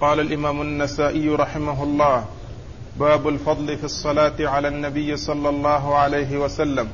[0.00, 2.24] قال الإمام النسائي رحمه الله
[3.00, 6.88] باب الفضل في الصلاة على النبي صلى الله عليه وسلم.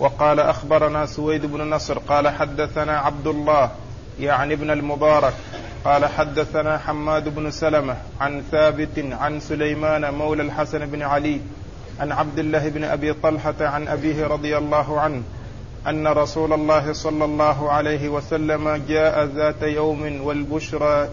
[0.00, 3.70] وقال أخبرنا سويد بن نصر قال حدثنا عبد الله
[4.20, 5.34] يعني ابن المبارك
[5.84, 11.40] قال حدثنا حماد بن سلمة عن ثابت عن سليمان مولى الحسن بن علي
[12.00, 15.22] عن عبد الله بن أبي طلحة عن أبيه رضي الله عنه
[15.86, 21.08] أن رسول الله صلى الله عليه وسلم جاء ذات يوم والبشرى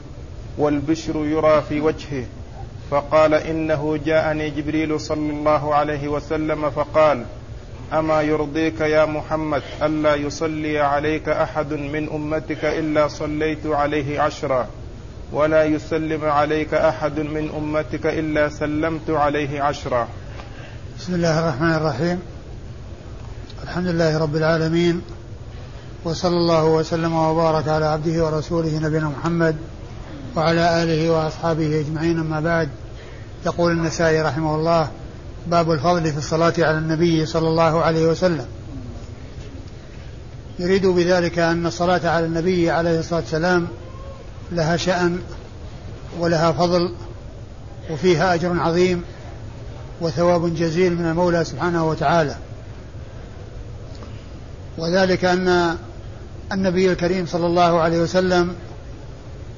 [0.57, 2.25] والبشر يرى في وجهه.
[2.91, 7.23] فقال إنه جاءني جبريل صلى الله عليه وسلم فقال
[7.93, 14.68] أما يرضيك يا محمد ألا يصلي عليك أحد من أمتك إلا صليت عليه عشرا
[15.33, 20.07] ولا يسلم عليك أحد من أمتك إلا سلمت عليه عشرا
[21.00, 22.20] بسم الله الرحمن الرحيم.
[23.64, 25.01] الحمد لله رب العالمين.
[26.06, 29.56] وصلى الله وسلم وبارك على عبده ورسوله نبينا محمد
[30.36, 32.70] وعلى آله وأصحابه أجمعين أما بعد.
[33.45, 34.88] يقول النسائي رحمه الله
[35.48, 38.45] باب الفضل في الصلاة على النبي صلى الله عليه وسلم.
[40.59, 43.68] يريد بذلك أن الصلاة على النبي عليه الصلاة والسلام
[44.52, 45.20] لها شأن
[46.20, 46.94] ولها فضل
[47.92, 49.03] وفيها أجر عظيم
[50.02, 52.36] وثواب جزيل من المولى سبحانه وتعالى.
[54.78, 55.78] وذلك أن
[56.52, 58.56] النبي الكريم صلى الله عليه وسلم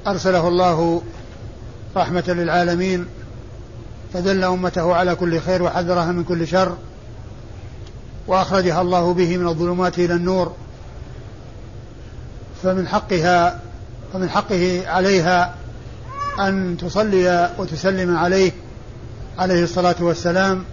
[0.06, 1.02] أرسله الله
[1.96, 3.06] رحمة للعالمين
[4.14, 6.76] فدل أمته على كل خير وحذرها من كل شر
[8.26, 10.52] وأخرجها الله به من الظلمات إلى النور
[12.62, 13.60] فمن حقها
[14.12, 15.54] فمن حقه عليها
[16.40, 18.52] أن تصلي وتسلم عليه
[19.38, 20.64] عليه الصلاة والسلام.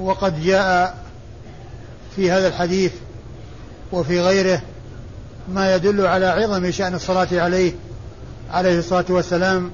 [0.00, 0.98] وقد جاء
[2.16, 2.92] في هذا الحديث
[3.92, 4.62] وفي غيره
[5.48, 7.72] ما يدل على عظم شأن الصلاة عليه
[8.52, 9.70] عليه الصلاة والسلام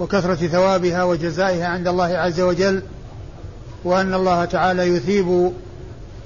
[0.00, 2.82] وكثرة ثوابها وجزائها عند الله عز وجل
[3.84, 5.52] وأن الله تعالى يثيب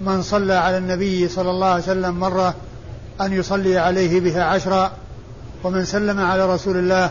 [0.01, 2.55] من صلى على النبي صلى الله عليه وسلم مرة
[3.21, 4.93] أن يصلي عليه بها عشرا
[5.65, 7.11] ومن سلم على رسول الله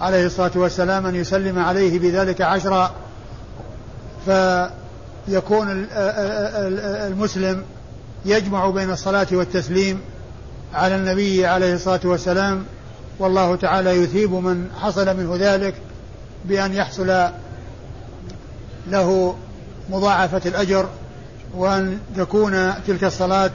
[0.00, 2.94] عليه الصلاة والسلام أن يسلم عليه بذلك عشرا
[4.26, 7.62] فيكون المسلم
[8.24, 10.00] يجمع بين الصلاة والتسليم
[10.74, 12.64] على النبي عليه الصلاة والسلام
[13.20, 15.74] والله تعالى يثيب من حصل منه ذلك
[16.44, 17.30] بأن يحصل
[18.88, 19.36] له
[19.90, 20.88] مضاعفة الأجر
[21.54, 23.50] وأن تكون تلك الصلاة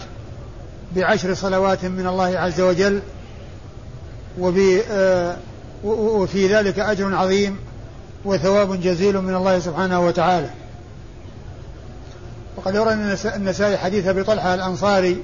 [0.96, 3.02] بعشر صلوات من الله عز وجل
[4.92, 5.38] آه،
[5.84, 7.58] وفي ذلك أجر عظيم
[8.26, 10.50] وثواب جزيل من الله سبحانه وتعالى.
[12.58, 12.94] وقد يرى
[13.36, 15.24] النسائي حديث أبي طلحة الأنصاري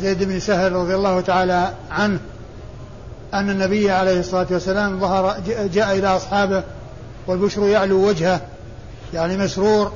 [0.00, 2.20] زيد بن سهل رضي الله تعالى عنه
[3.34, 5.40] أن النبي عليه الصلاة والسلام ظهر
[5.72, 6.62] جاء إلى أصحابه
[7.26, 8.40] والبشر يعلو وجهه
[9.14, 9.92] يعني مسرور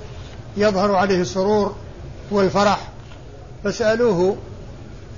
[0.57, 1.75] يظهر عليه السرور
[2.31, 2.89] والفرح.
[3.65, 4.37] فسألوه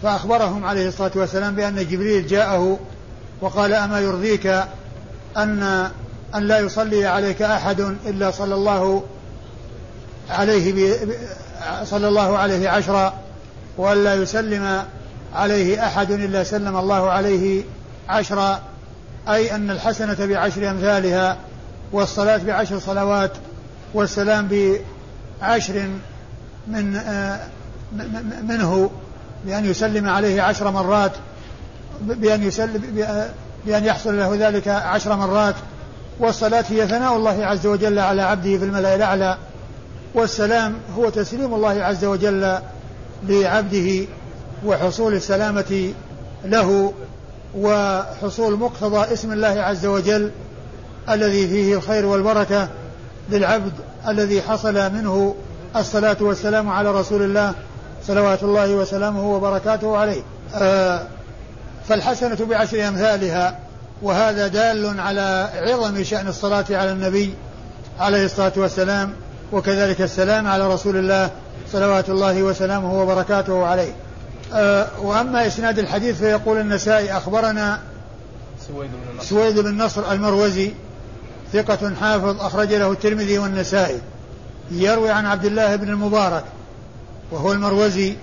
[0.03, 2.79] فأخبرهم عليه الصلاة والسلام بأن جبريل جاءه
[3.41, 4.47] وقال أما يرضيك
[5.37, 5.91] أن
[6.35, 9.03] أن لا يصلي عليك أحد إلا صلى الله
[10.31, 10.97] عليه
[11.85, 13.15] صلى الله عليه عشرا
[13.79, 14.83] وأن لا يسلم
[15.35, 17.63] عليه أحد إلا سلم الله عليه
[18.09, 18.61] عشرا
[19.29, 21.37] أي أن الحسنة بعشر أمثالها
[21.93, 23.33] والصلاة بعشر صلوات
[23.95, 24.49] والسلام
[25.41, 25.89] بعشر
[26.67, 27.41] من آه،
[28.43, 28.91] منه
[29.45, 31.13] بأن يسلم عليه عشر مرات
[32.01, 33.05] بأن يسلم
[33.67, 35.55] بأن يحصل له ذلك عشر مرات.
[36.19, 39.39] والصلاة هي ثناء الله عز وجل على عبده في الملأ الأعلى.
[40.15, 42.59] والسلام هو تسليم الله عز وجل
[43.23, 44.07] لعبده
[44.65, 45.93] وحصول السلامة
[46.45, 46.93] له.
[47.57, 50.31] وحصول مقتضى اسم الله عز وجل
[51.11, 52.69] الذي فيه الخير والبركة
[53.31, 53.73] للعبد
[54.09, 55.35] الذي حصل منه
[55.77, 57.55] الصلاة والسلام على رسول الله
[58.07, 60.23] صلوات الله وسلامه وبركاته عليه.
[60.55, 61.03] آه
[61.89, 63.59] فالحسنة بعشر أمثالها
[64.03, 67.35] وهذا دال على عظم شأن الصلاة على النبي
[68.01, 69.13] عليه الصلاة والسلام
[69.53, 71.31] وكذلك السلام على رسول الله
[71.73, 73.93] صلوات الله وسلامه وبركاته عليه.
[75.03, 77.81] وأما إسناد الحديث فيقول النسائي أخبرنا
[78.69, 80.73] سويد بن نصر, سويد بن نصر المروزي
[81.53, 84.01] ثقة حافظ أخرج له الترمذي والنسائي.
[84.71, 86.45] يروي عن عبد الله بن المبارك
[87.31, 88.17] وهو المروزي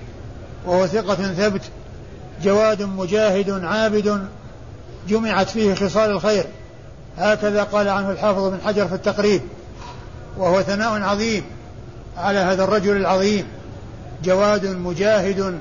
[0.65, 1.61] وهو ثقة ثبت
[2.43, 4.27] جواد مجاهد عابد
[5.07, 6.45] جمعت فيه خصال الخير.
[7.17, 9.41] هكذا قال عنه الحافظ بن حجر في التقريب
[10.37, 11.43] وهو ثناء عظيم
[12.17, 13.47] على هذا الرجل العظيم.
[14.23, 15.59] جواد مجاهد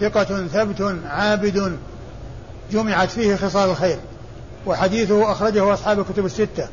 [0.00, 1.78] ثقة ثبت عابد
[2.72, 3.98] جمعت فيه خصال الخير
[4.66, 6.68] وحديثه أخرجه أصحاب الكتب الستة.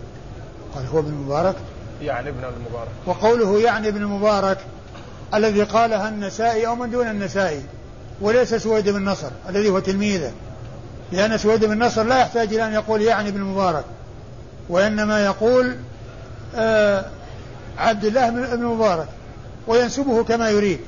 [0.76, 1.56] قال هو ابن المبارك؟
[2.02, 2.90] يعني ابن المبارك.
[3.06, 4.58] وقوله يعني ابن المبارك
[5.34, 7.62] الذي قالها النسائي أو من دون النسائي
[8.22, 10.32] وليس سويد بن نصر الذي هو تلميذه.
[11.12, 13.84] لأن سويد بن نصر لا يحتاج إلى أن يقول يعني ابن المبارك
[14.70, 15.76] وإنما يقول
[16.56, 17.06] آه
[17.78, 19.08] عبد الله بن المبارك
[19.68, 20.80] وينسبه كما يريد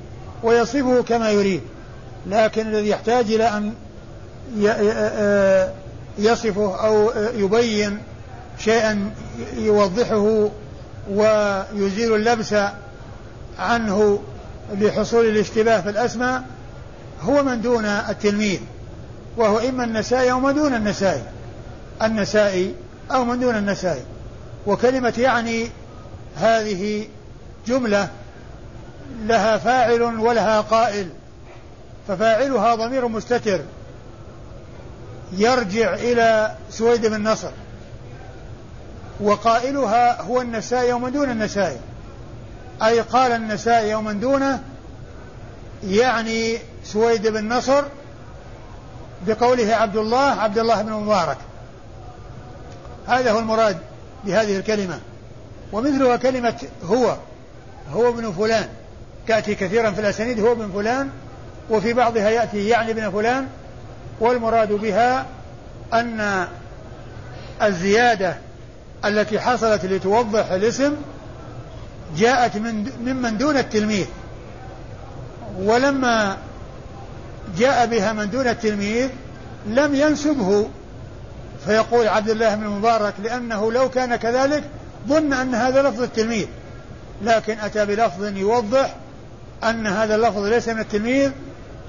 [0.43, 1.61] ويصفه كما يريد.
[2.29, 3.73] لكن الذي يحتاج إلى أن
[6.17, 7.99] يصفه أو يبين
[8.59, 9.11] شيئا
[9.57, 10.49] يوضحه
[11.11, 12.55] ويزيل اللبس
[13.59, 14.19] عنه
[14.73, 16.43] لحصول الاشتباه في الأسماء
[17.21, 18.59] هو من دون التلميذ
[19.37, 21.23] وهو إما النسائي أو من دون النسائي.
[22.01, 22.75] النسائي
[23.11, 24.03] أو من دون النسائي.
[24.67, 25.67] وكلمة يعني
[26.37, 27.07] هذه
[27.67, 28.07] جملة
[29.23, 31.09] لها فاعل ولها قائل.
[32.07, 33.61] ففاعلها ضمير مستتر.
[35.31, 37.51] يرجع إلى سويد بن نصر.
[39.19, 41.77] وقائلها هو النسائي ومن دون النسائي
[42.83, 44.63] أي قال النسائي ومن دونه
[45.83, 47.83] يعني سويد بن نصر
[49.27, 51.37] بقوله عبد الله عبد الله بن مبارك.
[53.07, 53.77] هذا هو المراد
[54.25, 54.99] بهذه الكلمة.
[55.71, 57.17] ومثلها كلمة هو
[57.93, 58.67] هو ابن فلان.
[59.27, 61.09] تأتي كثيرا في الأسانيد هو ابن فلان.
[61.69, 63.47] وفي بعضها يأتي يعني ابن فلان
[64.19, 65.25] والمراد بها
[65.93, 66.47] أن
[67.61, 68.37] الزيادة
[69.05, 70.95] التي حصلت لتوضح الاسم
[72.17, 74.05] جاءت من ممن دون التلميذ.
[75.59, 76.37] ولما
[77.57, 79.09] جاء بها من دون التلميذ
[79.67, 80.69] لم ينسبه.
[81.65, 84.63] فيقول عبد الله بن المبارك لأنه لو كان كذلك
[85.07, 86.47] ظن أن هذا لفظ التلميذ.
[87.23, 88.95] لكن أتى بلفظ يوضح
[89.63, 91.31] أن هذا اللفظ ليس من التلميذ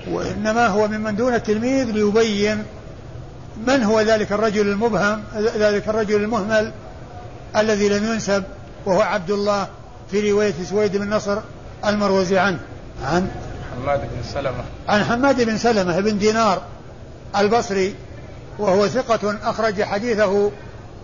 [0.07, 2.65] وإنما هو ممن دون التلميذ ليبين
[3.67, 6.73] من هو ذلك الرجل المبهم ذلك الرجل المهمل
[7.57, 8.45] الذي لم ينسب
[8.87, 9.69] وهو عبد الله
[10.11, 11.39] في رواية سويد بن نصر
[11.87, 12.59] المروزي عنه
[13.05, 13.31] عن
[13.77, 14.65] حماد بن سلمة.
[14.89, 16.63] عن حماد بن سلمة بن دينار
[17.37, 17.95] البصري
[18.59, 20.51] وهو ثقة أخرج حديثه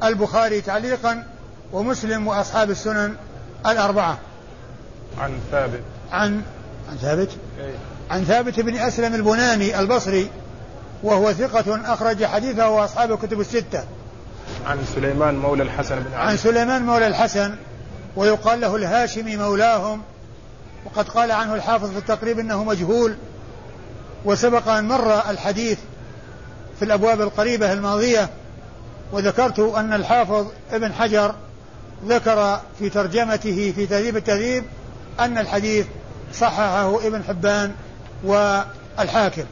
[0.04, 1.26] البخاري تعليقا
[1.72, 3.14] ومسلم وأصحاب السنن
[3.66, 4.18] الأربعة.
[5.18, 5.80] عن ثابت.
[6.12, 6.42] عن
[6.90, 7.74] عن ثابت؟ إيه؟
[8.10, 10.30] عن ثابت بن أسلم البناني البصري
[11.02, 13.84] وهو ثقة أخرج حديثه وأصحاب الكتب الستة.
[14.66, 16.30] عن سليمان مولى الحسن بن علي.
[16.30, 17.56] عن سليمان مولى الحسن
[18.16, 20.02] ويقال له الهاشمي مولاهم
[20.84, 23.16] وقد قال عنه الحافظ في التقريب إنه مجهول
[24.24, 25.78] وسبق أن مر الحديث
[26.78, 28.30] في الأبواب القريبة الماضية
[29.12, 31.34] وذكرت أن الحافظ ابن حجر
[32.06, 34.64] ذكر في ترجمته في تهذيب التهذيب
[35.20, 35.86] أن الحديث
[36.34, 37.72] صححه ابن حبان
[38.24, 39.44] والحاكم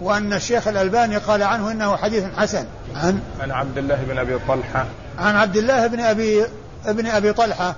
[0.00, 2.64] وأن الشيخ الألباني قال عنه إنه حديث حسن.
[2.96, 4.86] عن؟ عن عبد الله بن أبي طلحة.
[5.18, 6.46] عن عبد الله بن أبي
[6.86, 7.74] ابن أبي طلحة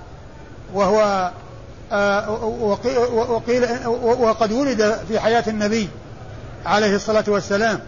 [0.73, 1.31] وهو
[1.91, 2.29] آه،
[3.29, 5.89] وقيل وقد ولد في حياة النبي
[6.65, 7.79] عليه الصلاة والسلام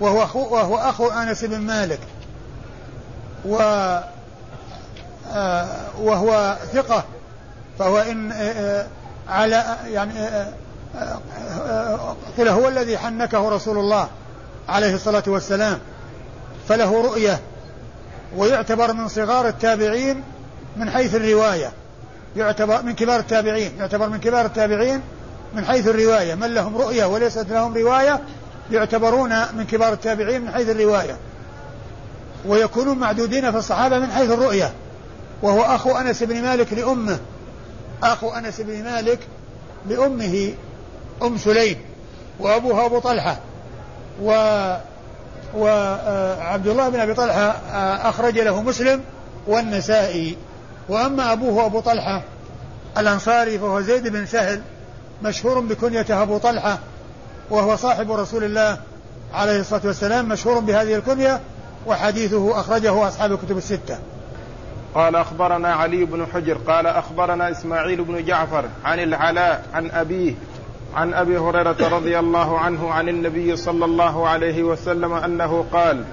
[0.00, 2.00] وهو أخو وهو أخو أنس بن مالك
[3.44, 3.56] و
[5.34, 5.66] آه،
[6.00, 7.04] وهو ثقة
[7.78, 8.86] فهو إن آه،
[9.28, 10.12] على يعني
[12.38, 14.08] قيل هو الذي حنكه رسول الله
[14.68, 15.78] عليه الصلاة والسلام
[16.68, 17.40] فله رؤية
[18.36, 20.22] ويعتبر من صغار التابعين
[20.76, 21.72] من حيث الرواية.
[22.36, 25.00] يعتبر من كبار التابعين يعتبر من كبار التابعين
[25.54, 26.34] من حيث الرواية.
[26.34, 28.20] من لهم رؤية وليست لهم رواية
[28.70, 31.16] يعتبرون من كبار التابعين من حيث الرواية.
[32.46, 34.72] ويكونون معدودين في الصحابة من حيث الرؤية.
[35.42, 37.18] وهو أخو أنس بن مالك لأمه.
[38.02, 39.18] أخو أنس بن مالك
[39.88, 40.54] لأمه
[41.22, 41.76] أم سليم
[42.38, 43.36] وأبوها أبو طلحة
[44.22, 44.30] و
[45.56, 47.48] وعبد الله بن أبي طلحة
[48.08, 49.00] أخرج له مسلم
[49.46, 50.36] والنسائي.
[50.88, 52.22] وأما أبوه أبو طلحة
[52.98, 54.62] الأنصاري فهو زيد بن سهل
[55.22, 56.78] مشهور بكنيته أبو طلحة
[57.50, 58.78] وهو صاحب رسول الله
[59.34, 61.40] عليه الصلاة والسلام مشهور بهذه الكنية
[61.86, 63.98] وحديثه أخرجه أصحاب الكتب الستة.
[64.94, 70.34] قال أخبرنا علي بن حجر قال أخبرنا إسماعيل بن جعفر عن العلاء عن أبيه
[70.96, 76.04] عن أبي هريرة رضي الله عنه عن النبي صلى الله عليه وسلم أنه قال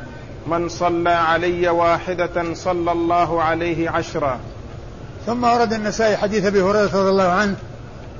[0.47, 4.39] من صلى علي واحدة صلى الله عليه عشرا
[5.25, 7.55] ثم ورد النسائي حديث أبي هريرة رضي الله عنه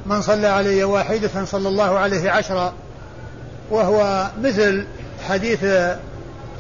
[0.06, 2.74] من صلى علي واحدة صلى الله عليه عشرا
[3.70, 4.86] وهو مثل
[5.28, 5.66] حديث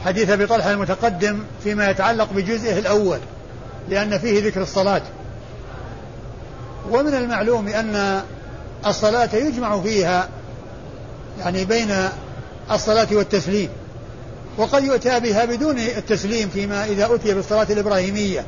[0.06, 3.20] حديث أبي طلحة المتقدم فيما يتعلق بجزئه الأول
[3.90, 5.02] لأن فيه ذكر الصلاة.
[6.92, 8.24] ومن المعلوم أن
[8.88, 10.30] الصلاة يجمع فيها
[11.40, 11.96] يعني بين
[12.72, 13.70] الصلاة والتسليم
[14.58, 18.46] وقد يؤتى بها بدون التسليم فيما إذا أتي بالصلاة الإبراهيمية.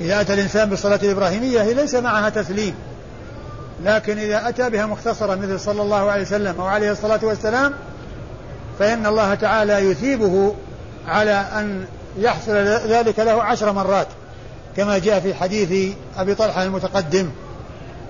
[0.00, 2.74] إذا أتى الإنسان بالصلاة الإبراهيمية هي ليس معها تسليم
[3.84, 7.72] لكن إذا أتى بها مختصرة مثل صلى الله عليه وسلم أو عليه الصلاة والسلام
[8.78, 10.54] فإن الله تعالى يثيبه
[11.06, 11.84] على أن
[12.18, 12.52] يحصل
[12.88, 14.06] ذلك له عشر مرات
[14.76, 17.30] كما جاء في حديث أبي طلحة المتقدم.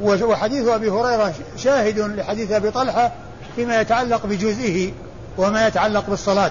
[0.00, 3.12] وحديث أبي هريرة شاهد لحديث أبي طلحة
[3.56, 4.92] فيما يتعلق بجزئه
[5.38, 6.50] وما يتعلق بالصلاة.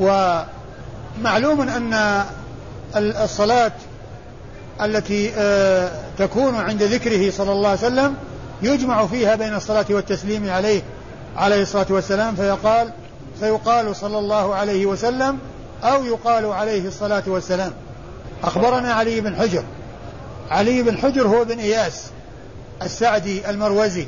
[0.00, 2.24] ومعلوم أن
[2.96, 3.72] الصلاة
[4.82, 8.14] التي آه، تكون عند ذكره صلى الله عليه وسلم
[8.62, 10.82] يجمع فيها بين الصلاة والتسليم عليه
[11.36, 12.90] عليه الصلاة والسلام فيقال
[13.40, 15.38] فيقال صلى الله عليه وسلم
[15.82, 17.72] أو يقال عليه الصلاة والسلام.
[18.44, 19.62] أخبرنا علي بن حجر.
[20.50, 22.02] علي بن حجر هو بن إياس.
[22.82, 24.06] السعدي المروزي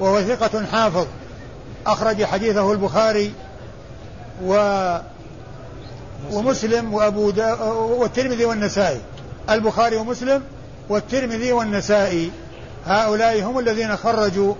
[0.00, 1.06] وهو ثقة حافظ
[1.86, 3.32] أخرج حديثه البخاري
[4.44, 4.98] و
[6.32, 9.00] ومسلم وأبو دا والترمذي والنسائي.
[9.50, 10.42] البخاري ومسلم
[10.88, 12.30] والترمذي والنسائي.
[12.86, 14.54] هؤلاء هم الذين خرجوا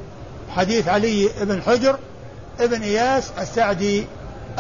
[0.57, 1.99] حديث علي بن حجر
[2.61, 4.07] ابن إياس السعدي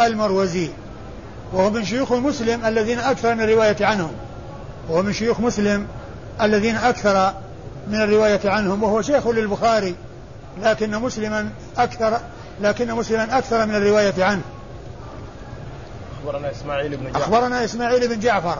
[0.00, 0.70] المروزي.
[1.52, 4.12] وهو من شيوخ مسلم الذين أكثر من الرواية عنهم.
[4.88, 5.86] وهو من شيوخ مسلم
[6.42, 7.34] الذين أكثر
[7.88, 9.94] من الرواية عنهم وهو شيخ للبخاري
[10.62, 12.20] لكن مسلما أكثر
[12.60, 14.42] لكن مسلما أكثر من الرواية عنه.
[16.18, 17.18] أخبرنا إسماعيل بن جعفر.
[17.18, 18.58] أخبرنا إسماعيل بن جعفر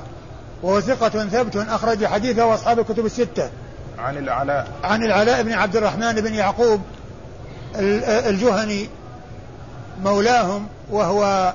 [0.63, 3.51] وهو ثقة ثبت أخرج حديثه وأصحاب الكتب الستة.
[3.99, 4.69] عن العلاء.
[4.85, 6.81] عن العلاء بن عبد الرحمن بن يعقوب
[8.29, 8.89] الجهني
[10.03, 11.53] مولاهم وهو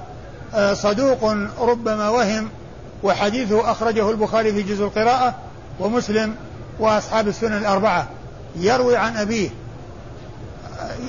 [0.56, 1.24] آه، صدوق
[1.60, 2.50] ربما وهم
[3.04, 5.36] وحديثه أخرجه البخاري في جزء القراءة
[5.80, 6.36] ومسلم
[6.82, 8.08] وأصحاب السنن الأربعة.
[8.56, 9.50] يروي عن أبيه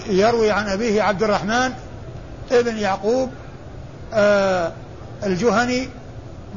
[0.07, 1.73] يروي عن أبيه عبد الرحمن
[2.53, 3.31] ابن يعقوب
[4.15, 4.73] آه،
[5.25, 5.89] الجهني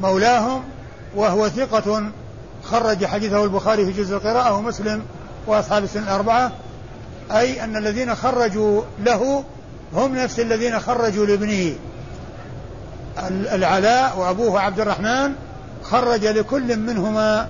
[0.01, 0.63] مولاهم
[1.15, 2.11] وهو ثقة
[2.63, 5.01] خرج حديثه البخاري في جزء القراءة ومسلم
[5.47, 6.51] وأصحاب السنن الأربعة.
[7.31, 9.43] أي أن الذين خرجوا له
[9.93, 11.75] هم نفس الذين خرجوا لابنه.
[13.29, 15.33] العلاء وأبوه عبد الرحمن
[15.83, 17.47] خرج لكل منهما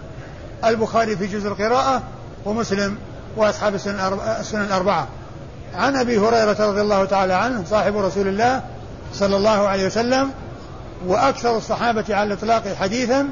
[0.66, 2.04] البخاري في جزء القراءة
[2.46, 2.98] ومسلم
[3.38, 5.08] وأصحاب السنن الأربعة.
[5.76, 8.62] عن أبي هريرة رضي الله تعالى عنه صاحب رسول الله
[9.14, 10.32] صلى الله عليه وسلم
[11.08, 13.28] وأكثر الصحابة على الإطلاق حديثا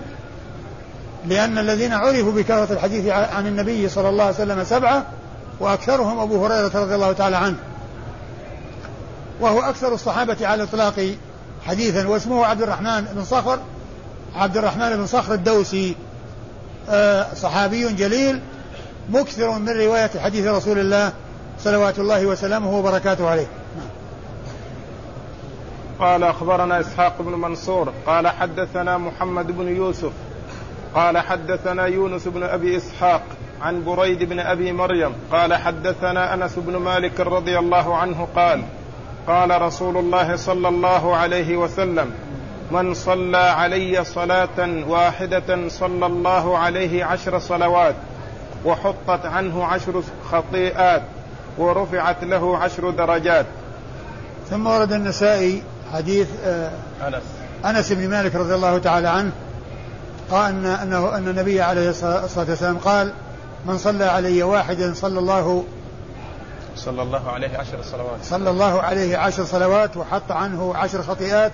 [1.27, 5.05] لأن الذين عرفوا بكثرة الحديث عن النبي صلى الله عليه وسلم سبعة
[5.59, 7.57] وأكثرهم أبو هريرة رضي الله تعالى عنه.
[9.39, 11.15] وهو أكثر الصحابة على الإطلاق
[11.65, 13.59] حديثا واسمه عبد الرحمن بن صخر
[14.35, 15.95] عبد الرحمن بن صخر الدوسي.
[17.35, 18.39] صحابي جليل
[19.09, 21.13] مكثر من رواية حديث رسول الله
[21.59, 23.47] صلوات الله وسلامه وبركاته عليه.
[25.99, 30.11] قال أخبرنا إسحاق بن منصور قال حدثنا محمد بن يوسف
[30.95, 33.21] قال حدثنا يونس بن أبي إسحاق
[33.61, 38.63] عن بريد بن أبي مريم قال حدثنا أنس بن مالك رضي الله عنه قال
[39.27, 42.11] قال رسول الله صلى الله عليه وسلم
[42.71, 47.95] من صلى علي صلاة واحدة صلى الله عليه عشر صلوات
[48.65, 51.01] وحطت عنه عشر خطيئات
[51.57, 53.45] ورفعت له عشر درجات.
[54.49, 56.71] ثم ورد النسائي حديث آه
[57.07, 57.23] أنس.
[57.65, 59.31] أنس بن مالك رضي الله تعالى عنه
[60.31, 63.13] قال أن أنه أن النبي عليه الصلاة والسلام قال
[63.65, 65.63] من صلى علي واحدا صلى الله
[66.75, 68.23] صلى الله عليه عشر صلوات.
[68.23, 71.51] صلى الله عليه عشر صلوات وحط عنه عشر خطيئات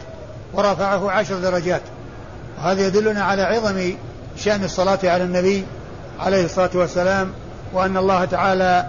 [0.54, 1.82] ورفعه عشر درجات.
[2.58, 3.94] وهذا يدلنا على عظم
[4.38, 5.66] شأن الصلاة على النبي
[6.20, 7.32] عليه الصلاة والسلام
[7.74, 8.88] وأن الله تعالى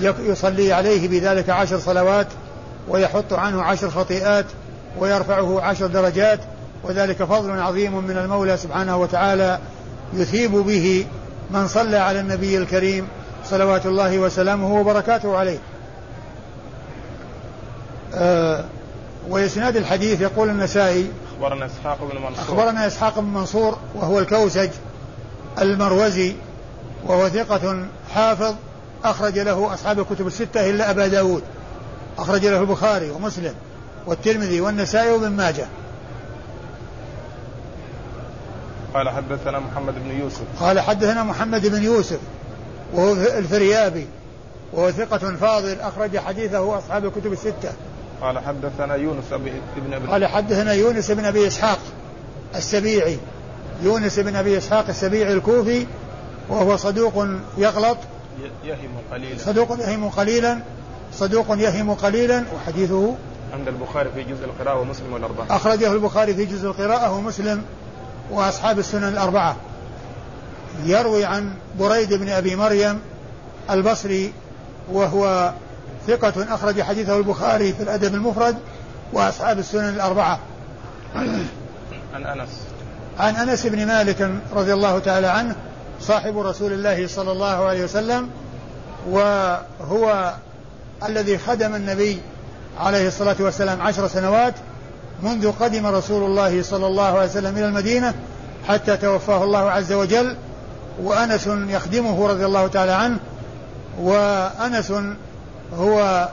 [0.00, 2.26] يصلي عليه بذلك عشر صلوات
[2.88, 4.44] ويحط عنه عشر خطيئات
[4.98, 6.40] ويرفعه عشر درجات
[6.84, 9.58] وذلك فضل عظيم من المولى سبحانه وتعالى
[10.14, 11.06] يثيب به
[11.50, 13.08] من صلى على النبي الكريم
[13.44, 15.58] صلوات الله وسلامه وبركاته عليه.
[18.14, 18.64] آه
[19.28, 22.44] وإسناد الحديث يقول النسائي أخبرنا إسحاق بن منصور.
[22.44, 24.70] أخبرنا إسحاق بن منصور وهو الكوسج
[25.60, 26.34] المروزي
[27.06, 28.54] وهو ثقة حافظ
[29.04, 31.42] أخرج له أصحاب الكتب الستة إلا أبا داود.
[32.18, 33.54] أخرج له البخاري ومسلم
[34.06, 35.66] والترمذي والنسائي وابن ماجه.
[38.94, 40.44] قال حدثنا محمد بن يوسف.
[40.60, 42.18] قال حدثنا محمد بن يوسف
[42.94, 44.06] وهو الفريابي
[44.72, 47.72] وهو ثقة فاضل أخرج حديثه أصحاب الكتب الستة.
[48.22, 49.24] قال حدثنا يونس
[49.76, 51.78] بن أبي قال حدثنا يونس بن أبي إسحاق
[52.54, 53.18] السبيعي.
[53.82, 55.86] يونس بن أبي إسحاق السبيعي الكوفي
[56.48, 57.26] وهو صدوق
[57.58, 57.98] يغلط.
[58.64, 59.38] يهم قليلا.
[59.38, 60.58] صدوق يهم قليلا.
[61.12, 62.44] صدوق يهم قليلا.
[62.54, 63.14] وحديثه؟
[63.52, 65.56] عند البخاري في جزء القراءة ومسلم والأربعة.
[65.56, 67.62] أخرجه البخاري في جزء القراءة ومسلم
[68.30, 69.56] وأصحاب السنن الأربعة.
[70.84, 73.00] يروي عن بريد بن أبي مريم
[73.70, 74.32] البصري
[74.92, 75.52] وهو
[76.06, 78.56] ثقة أخرج حديثه البخاري في الأدب المفرد
[79.12, 80.38] وأصحاب السنن الأربعة.
[81.14, 82.48] عن أنس.
[83.18, 85.56] عن أنس بن مالك رضي الله تعالى عنه
[86.00, 88.28] صاحب رسول الله صلى الله عليه وسلم
[89.08, 90.34] وهو
[91.08, 92.20] الذي خدم النبي
[92.80, 94.54] عليه الصلاة والسلام عشر سنوات
[95.22, 98.14] منذ قدم رسول الله صلى الله عليه وسلم إلى المدينة
[98.68, 100.36] حتى توفاه الله عز وجل
[101.02, 103.18] وأنس يخدمه رضي الله تعالى عنه
[104.00, 104.92] وأنس
[105.78, 106.28] هو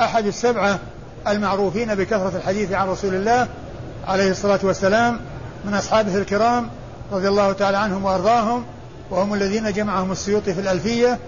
[0.00, 0.78] أحد السبعة
[1.28, 3.48] المعروفين بكثرة الحديث عن رسول الله
[4.08, 5.20] عليه الصلاة والسلام
[5.64, 6.68] من أصحابه الكرام
[7.12, 8.64] رضي الله تعالى عنهم وأرضاهم
[9.10, 11.18] وهم الذين جمعهم السيوطي في الألفية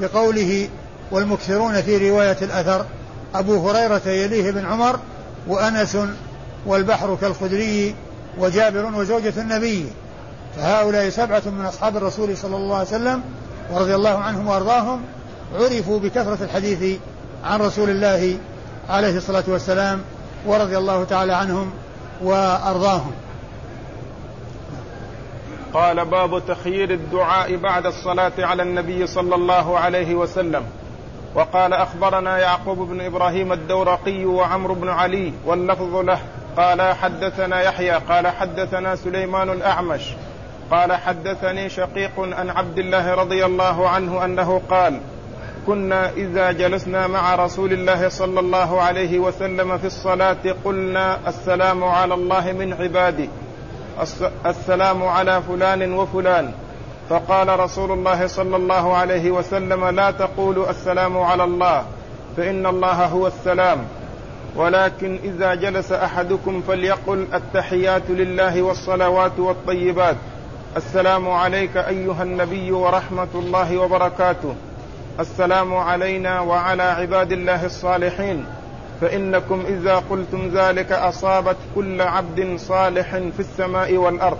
[0.00, 0.68] بقوله
[1.10, 2.86] والمكثرون في رواية الأثر
[3.34, 4.98] أبو هريرة يليه بن عمر
[5.48, 5.98] وأنس
[6.66, 7.94] والبحر كالخدري
[8.38, 9.86] وجابر وزوجة النبي
[10.56, 13.22] فهؤلاء سبعة من أصحاب الرسول صلى الله عليه وسلم
[13.72, 15.00] ورضي الله عنهم وأرضاهم
[15.54, 16.98] عرفوا بكثرة الحديث
[17.44, 18.38] عن رسول الله
[18.88, 20.02] عليه الصلاة والسلام
[20.46, 21.70] ورضي الله تعالى عنهم
[22.22, 23.12] وأرضاهم.
[25.74, 30.62] قال باب تخيير الدعاء بعد الصلاة على النبي صلى الله عليه وسلم.
[31.34, 36.18] وقال أخبرنا يعقوب بن إبراهيم الدورقي وعمرو بن علي واللفظ له.
[36.56, 40.02] قال حدثنا يحيى قال حدثنا سليمان الأعمش.
[40.70, 45.00] قال حدثني شقيق عن عبد الله رضي الله عنه أنه قال
[45.66, 52.14] كنا إذا جلسنا مع رسول الله صلى الله عليه وسلم في الصلاة قلنا السلام على
[52.14, 53.28] الله من عباده
[54.46, 56.52] السلام على فلان وفلان.
[57.10, 61.84] فقال رسول الله صلى الله عليه وسلم لا تقولوا السلام على الله
[62.36, 63.78] فإن الله هو السلام.
[64.56, 70.16] ولكن إذا جلس أحدكم فليقل التحيات لله والصلوات والطيبات.
[70.76, 74.54] السلام عليك أيها النبي ورحمة الله وبركاته.
[75.20, 78.44] السلام علينا وعلى عباد الله الصالحين.
[79.00, 84.38] فإنكم إذا قلتم ذلك أصابت كل عبد صالح في السماء والأرض.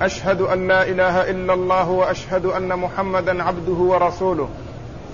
[0.00, 4.48] أشهد أن لا إله إلا الله وأشهد أن محمدا عبده ورسوله.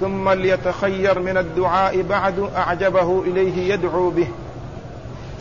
[0.00, 4.28] ثم ليتخير من الدعاء بعد أعجبه إليه يدعو به.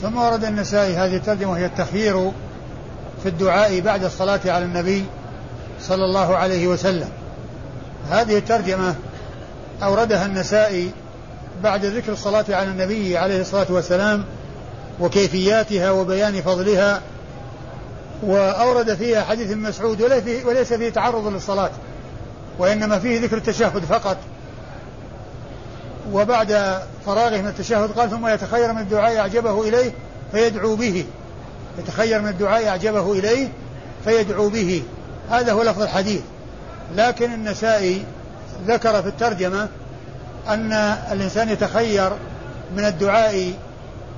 [0.01, 2.31] ثم ورد النسائي هذه الترجمة وهي التخيير
[3.23, 5.03] في الدعاء بعد الصلاة على النبي
[5.79, 7.09] صلى الله عليه وسلم.
[8.09, 8.95] هذه الترجمة
[9.83, 10.91] أوردها النسائي
[11.63, 14.25] بعد ذكر الصلاة على النبي عليه الصلاة والسلام
[14.99, 17.01] وكيفياتها وبيان فضلها
[18.23, 20.01] وأورد فيها حديث مسعود
[20.45, 21.71] وليس فيه تعرض للصلاة
[22.59, 24.17] وإنما فيه ذكر التشهد فقط.
[26.11, 29.91] وبعد فراغه من التشهد قال ثم يتخير من الدعاء أعجبه إليه
[30.31, 31.05] فيدعو به.
[31.79, 33.47] يتخير من الدعاء أعجبه إليه
[34.03, 34.83] فيدعو به.
[35.29, 36.21] هذا هو لفظ الحديث.
[36.95, 38.05] لكن النسائي
[38.67, 39.67] ذكر في الترجمة
[40.47, 40.73] أن
[41.11, 42.11] الإنسان يتخير
[42.77, 43.53] من الدعاء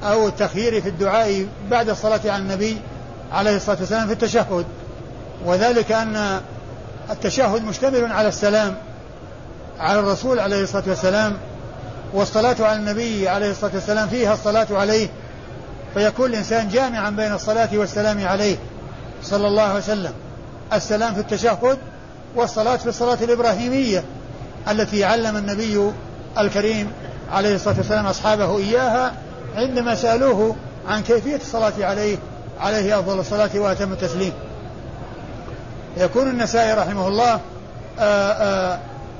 [0.04, 2.78] أو التخيير في الدعاء بعد الصلاة على النبي
[3.32, 4.66] عليه الصلاة والسلام في التشهد.
[5.46, 6.42] وذلك أن
[7.10, 8.76] التشهد مشتمل على السلام
[9.80, 11.38] على الرسول عليه الصلاة والسلام
[12.14, 15.08] والصلاة على النبي عليه الصلاة والسلام فيها الصلاة عليه.
[15.94, 18.58] فيكون الإنسان جامعا بين الصلاة والسلام عليه
[19.24, 20.14] صلى الله عليه وسلم.
[20.74, 21.78] السلام في التشهد
[22.36, 24.04] والصلاة في الصلاة الإبراهيمية.
[24.72, 25.92] التي علم النبي
[26.38, 26.92] الكريم
[27.32, 29.14] عليه الصلاة والسلام أصحابه إياها
[29.56, 30.56] عندما سألوه
[30.88, 32.18] عن كيفية الصلاة عليه
[32.60, 34.34] عليه أفضل الصلاة وأتم التسليم.
[35.98, 37.40] يكون النسائي رحمه الله آآ
[38.00, 38.80] آه، آآ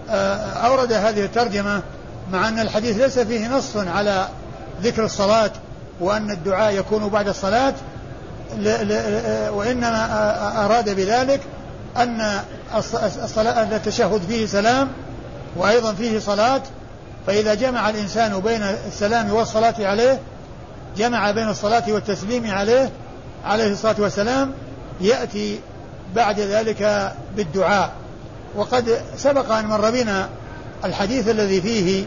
[0.10, 1.82] آه، آه، أورد هذه الترجمة
[2.32, 4.28] مع أن الحديث ليس فيه نص على
[4.84, 5.52] ذكر الصلاة
[6.00, 7.74] وأن الدعاء يكون بعد الصلاة
[9.50, 11.42] وإنما أراد بذلك
[11.98, 12.40] أن
[13.74, 14.88] التشهد فيه سلام
[15.56, 16.62] وأيضا فيه صلاة
[17.28, 20.20] فإذا جمع الإنسان بين السلام والصلاة عليه
[20.98, 22.90] جمع بين الصلاة والتسليم عليه
[23.46, 24.52] عليه الصلاة والسلام
[25.02, 25.60] يأتي
[26.16, 27.92] بعد ذلك بالدعاء.
[28.56, 30.30] وقد سبق أن مر بنا
[30.86, 32.06] الحديث الذي فيه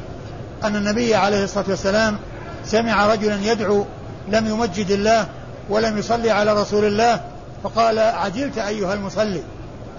[0.64, 2.18] أن النبي عليه الصلاة والسلام
[2.64, 3.84] سمع رجلا يدعو
[4.28, 5.26] لم يمجد الله
[5.70, 7.20] ولم يصلي على رسول الله
[7.64, 9.42] فقال عجلت أيها المصلي؟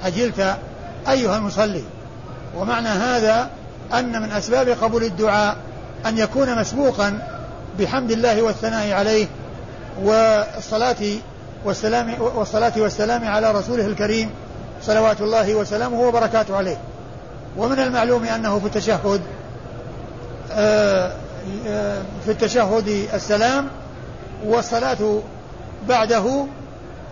[0.04, 0.58] عجلت
[1.10, 1.84] أيها المصلي؟
[2.58, 3.50] ومعنى هذا
[3.94, 5.58] أن من أسباب قبول الدعاء
[6.06, 7.20] أن يكون مسبوقا
[7.80, 9.28] بحمد الله والثناء عليه
[10.04, 10.96] والصلاة
[11.66, 14.30] والسلام والصلاة والسلام على رسوله الكريم
[14.82, 16.78] صلوات الله وسلامه وبركاته عليه.
[17.58, 19.22] ومن المعلوم أنه في التشهد
[20.52, 21.12] آه،
[22.26, 23.68] في التشهد السلام
[24.46, 25.20] والصلاة
[25.88, 26.46] بعده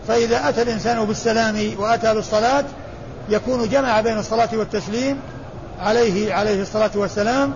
[0.07, 2.63] فإذا أتى الإنسان بالسلام وأتى بالصلاة
[3.29, 5.19] يكون جمع بين الصلاة والتسليم
[5.79, 7.53] عليه عليه الصلاة والسلام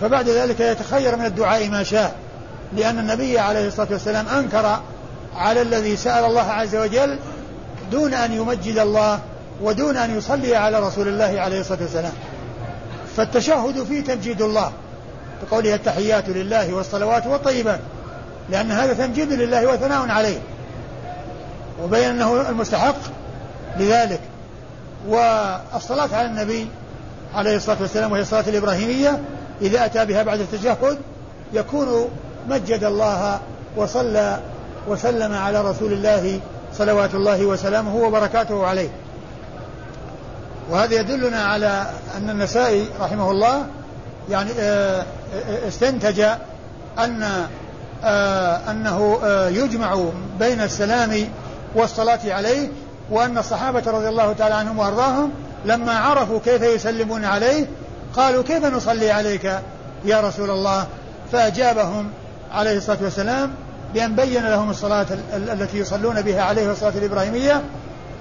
[0.00, 2.14] فبعد ذلك يتخير من الدعاء ما شاء
[2.76, 4.80] لأن النبي عليه الصلاة والسلام أنكر
[5.36, 7.18] على الذي سأل الله عز وجل
[7.90, 9.18] دون أن يمجد الله
[9.62, 12.12] ودون أن يصلي على رسول الله عليه الصلاة والسلام.
[13.16, 14.72] فالتشهد فيه تمجيد الله
[15.42, 17.80] بقوله التحيات لله والصلوات والطيبات
[18.50, 20.38] لأن هذا تمجيد لله وثناء عليه
[21.82, 22.96] وبين أنه المستحق
[23.78, 24.20] لذلك.
[25.08, 26.68] والصلاة على النبي
[27.34, 29.20] عليه الصلاة والسلام وهي الصلاة الإبراهيمية
[29.62, 30.98] إذا أتى بها بعد التشهد
[31.52, 32.08] يكون
[32.48, 33.40] مجد الله
[33.76, 34.40] وصلى
[34.88, 36.40] وسلم على رسول الله
[36.78, 38.88] صلوات الله وسلامه وبركاته عليه.
[40.70, 41.86] وهذا يدلنا على
[42.16, 43.66] أن النسائي رحمه الله
[44.30, 46.20] يعني آه، آه، استنتج
[46.98, 47.46] أن
[48.04, 50.04] آه، أنه يجمع
[50.38, 51.28] بين السلام
[51.74, 52.68] والصلاة عليه
[53.10, 55.30] وأن الصحابة رضي الله تعالى عنهم وأرضاهم
[55.64, 57.66] لما عرفوا كيف يسلمون عليه
[58.16, 59.60] قالوا كيف نصلي عليك
[60.04, 60.86] يا رسول الله؟
[61.32, 62.10] فأجابهم
[62.52, 63.50] عليه الصلاة والسلام
[63.94, 67.62] بأن بين لهم الصلاة التي يصلون بها عليه الصلاة الإبراهيمية.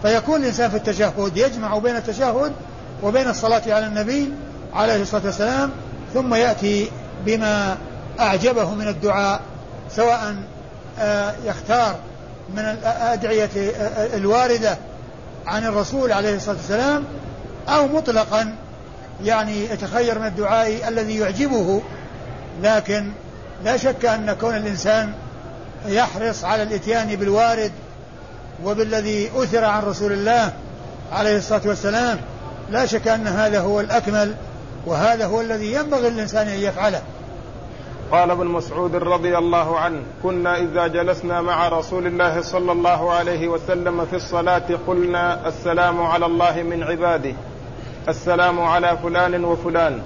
[0.02, 2.52] فيكون الإنسان في التشهد يجمع بين التشهد
[3.04, 4.34] وبين الصلاة على النبي
[4.74, 5.72] عليه الصلاة والسلام
[6.14, 6.92] ثم يأتي
[7.26, 7.78] بما
[8.20, 9.42] أعجبه من الدعاء
[9.90, 10.36] سواء
[11.00, 11.96] آه، يختار
[12.56, 13.50] من الأدعية
[14.14, 14.78] الواردة
[15.48, 17.04] عن الرسول عليه الصلاة والسلام
[17.68, 18.56] أو مطلقا
[19.24, 21.82] يعني يتخير من الدعاء الذي يعجبه
[22.64, 23.12] لكن
[23.64, 25.14] لا شك أن كون الإنسان
[25.86, 27.72] يحرص على الإتيان بالوارد
[28.64, 30.54] وبالذي أثر عن رسول الله
[31.12, 32.20] عليه الصلاة والسلام
[32.72, 34.36] لا شك أن هذا هو الأكمل
[34.86, 37.02] وهذا هو الذي ينبغي للإنسان أن يفعله.
[38.12, 43.48] قال ابن مسعود رضي الله عنه كنا إذا جلسنا مع رسول الله صلى الله عليه
[43.48, 47.34] وسلم في الصلاة قلنا السلام على الله من عباده
[48.10, 50.02] السلام على فلان وفلان.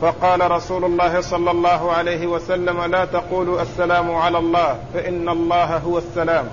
[0.00, 5.98] فقال رسول الله صلى الله عليه وسلم لا تقولوا السلام على الله فإن الله هو
[5.98, 6.44] السلام.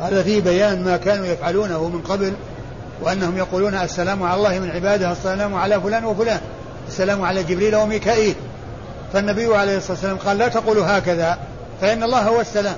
[0.00, 2.32] هذا فيه بيان ما كانوا يفعلونه من قبل
[3.02, 6.40] وأنهم يقولون السلام على الله من عباده السلام على فلان وفلان
[6.88, 8.34] السلام على جبريل وميكائيل.
[9.12, 11.38] فالنبي عليه الصلاة والسلام قال لا تقولوا هكذا
[11.80, 12.76] فإن الله هو السلام.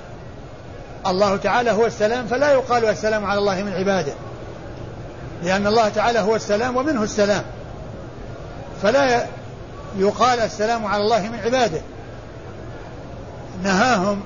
[1.07, 4.13] الله تعالى هو السلام فلا يقال السلام على الله من عباده.
[5.43, 7.43] لأن الله تعالى هو السلام ومنه السلام.
[8.83, 9.27] فلا
[9.99, 11.81] يقال السلام على الله من عباده.
[13.63, 14.21] نهاهم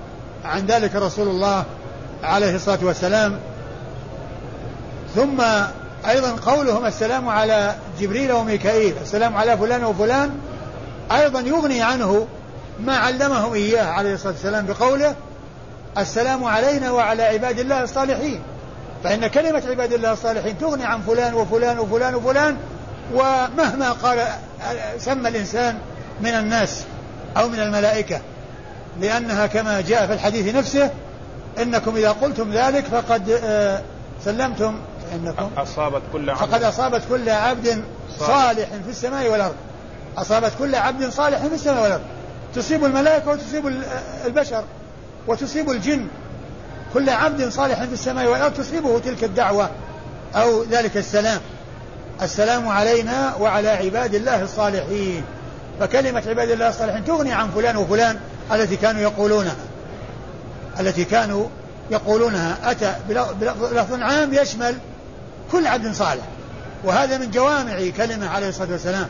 [0.44, 1.64] عن ذلك رسول الله
[2.22, 3.38] عليه الصلاة والسلام.
[5.14, 5.40] ثم
[6.08, 10.30] أيضا قولهم السلام على جبريل وميكائيل السلام على فلان وفلان
[11.12, 12.26] أيضا يغني عنه
[12.80, 15.14] ما علمهم إياه عليه الصلاة والسلام بقوله
[15.98, 18.40] السلام علينا وعلى عباد الله الصالحين.
[19.04, 22.56] فإن كلمة عباد الله الصالحين تغني عن فلان وفلان وفلان وفلان
[23.14, 24.26] ومهما قال
[24.98, 25.78] سمى الإنسان
[26.20, 26.84] من الناس
[27.36, 28.20] أو من الملائكة
[29.00, 30.90] لأنها كما جاء في الحديث نفسه
[31.62, 33.82] إنكم إذا قلتم ذلك فقد آه،
[34.24, 34.78] سلمتم
[35.14, 36.40] إنكم أصابت كل عبد.
[36.40, 37.84] فقد أصابت كل عبد
[38.18, 39.54] صالح في السماء والأرض.
[40.18, 42.02] أصابت كل عبد صالح في السماء والأرض.
[42.54, 43.66] تصيب الملائكة وتصيب
[44.26, 44.64] البشر
[45.26, 46.06] وتصيب الجن.
[46.94, 49.70] كل عبد صالح في السماء والأرض تصيبه تلك الدعوة
[50.34, 51.40] أو ذلك السلام.
[52.22, 55.24] السلام علينا وعلى عباد الله الصالحين.
[55.80, 58.18] فكلمة عباد الله الصالحين تغني عن فلان وفلان
[58.52, 59.56] التي كانوا يقولونها.
[60.80, 61.46] التي كانوا
[61.90, 62.70] يقولونها.
[62.70, 62.94] أتى
[63.40, 64.74] بلفظ عام يشمل
[65.52, 66.24] كل عبد صالح.
[66.84, 69.08] وهذا من جوامع كلمة عليه الصلاة والسلام.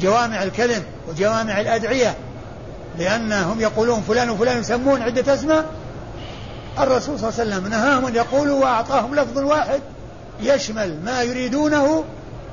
[0.00, 2.14] جوامع الكلم وجوامع الأدعية
[2.98, 5.64] لأنهم يقولون فلان وفلان يسمون عدة أسماء.
[6.78, 9.80] الرسول صلى الله عليه وسلم نهاهم أن يقولوا وأعطاهم لفظ واحد
[10.40, 12.04] يشمل ما يريدونه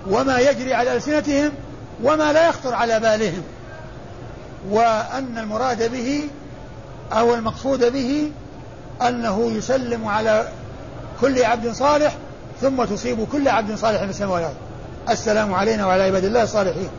[0.10, 1.52] وما يجري على ألسنتهم
[2.04, 3.44] وما لا يخطر على بالهم.
[4.70, 6.24] وأن المراد به
[7.14, 8.32] أو المقصود به
[9.02, 10.48] أنه يسلم على
[11.22, 12.16] كل عبد صالح
[12.62, 14.54] ثم تصيب كل عبد صالح في السماوات
[15.10, 16.90] السلام علينا وعلى عباد الله الصالحين.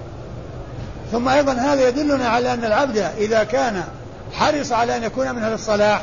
[1.13, 3.85] ثم أيضا هذا يدلنا على أن العبد إذا كان
[4.33, 6.03] حرص على أن يكون من أهل الصلاح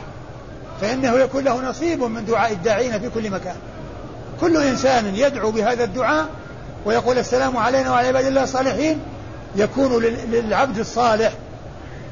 [0.82, 3.56] فإنه يكون له نصيب من دعاء الداعين في كل مكان.
[4.42, 6.26] كل إنسان يدعو بهذا الدعاء
[6.86, 9.00] ويقول السلام علينا وعلى عباد الله الصالحين
[9.56, 11.34] يكون للعبد الصالح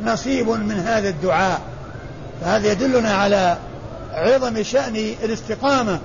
[0.05, 1.61] نصيب من هذا الدعاء.
[2.41, 3.57] فهذا يدلنا على
[4.13, 5.99] عظم شأن الاستقامة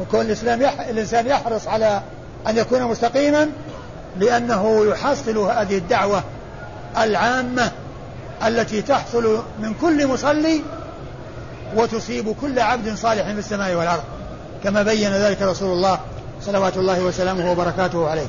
[0.00, 0.80] وكون الإسلام يح...
[0.80, 2.00] الإنسان يحرص على
[2.48, 3.48] أن يكون مستقيما
[4.18, 6.22] لأنه يحصل هذه الدعوة
[6.98, 7.70] العامة
[8.46, 10.62] التي تحصل من كل مصلي
[11.76, 14.02] وتصيب كل عبد صالح في السماء والأرض.
[14.64, 16.00] كما بين ذلك رسول الله
[16.42, 18.26] صلوات الله وسلامه وبركاته عليه.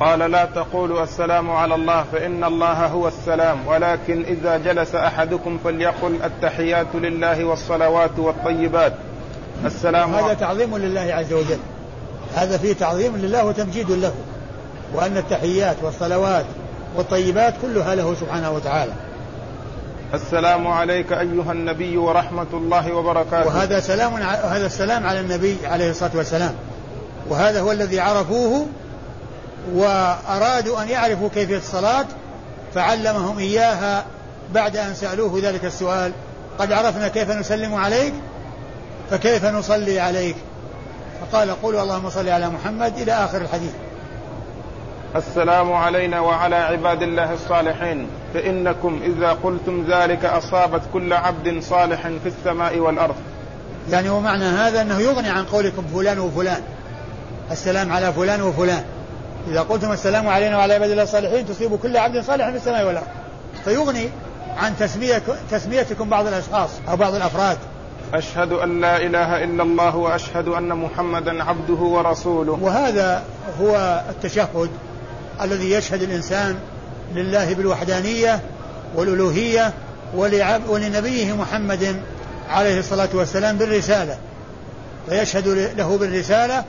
[0.00, 6.18] قال لا تقولوا السلام على الله فإن الله هو السلام ولكن إذا جلس أحدكم فليقل
[6.24, 8.92] التحيات لله والصلوات والطيبات.
[9.64, 11.58] السلام هذا تعظيم لله عز وجل.
[12.34, 14.12] هذا فيه تعظيم لله وتمجيد له.
[14.94, 16.44] وأن التحيات والصلوات
[16.96, 18.92] والطيبات كلها له سبحانه وتعالى.
[20.14, 23.46] السلام عليك أيها النبي ورحمة الله وبركاته.
[23.46, 26.54] وهذا سلام هذا السلام على النبي عليه الصلاة والسلام.
[27.28, 28.66] وهذا هو الذي عرفوه
[29.74, 32.06] وأرادوا أن يعرفوا كيفية الصلاة
[32.74, 34.04] فعلمهم إياها
[34.54, 36.12] بعد أن سألوه ذلك السؤال.
[36.58, 38.14] قد عرفنا كيف نسلم عليك
[39.10, 40.36] فكيف نصلي عليك؟
[41.20, 43.70] فقال قولوا اللهم صل على محمد إلى آخر الحديث.
[45.16, 48.06] السلام علينا وعلى عباد الله الصالحين.
[48.34, 53.14] فإنكم إذا قلتم ذلك أصابت كل عبد صالح في السماء والأرض.
[53.90, 56.62] يعني ومعنى هذا أنه يغني عن قولكم فلان وفلان.
[57.50, 58.84] السلام على فلان وفلان.
[59.48, 63.06] إذا قلتم السلام علينا وعلى عباد الله الصالحين تصيب كل عبد صالح في السماء والأرض.
[63.64, 64.08] فيغني
[64.56, 67.58] عن تسمية تسميتكم بعض الأشخاص أو بعض الأفراد.
[68.14, 72.58] أشهد أن لا إله إلا الله وأشهد أن محمدا عبده ورسوله.
[72.62, 73.22] وهذا
[73.60, 74.70] هو التشهد
[75.42, 76.56] الذي يشهد الإنسان
[77.14, 78.40] لله بالوحدانية
[78.94, 79.72] والألوهية
[80.68, 82.02] ولنبيه محمد
[82.48, 84.18] عليه الصلاة والسلام بالرسالة.
[85.08, 86.64] فيشهد له بالرسالة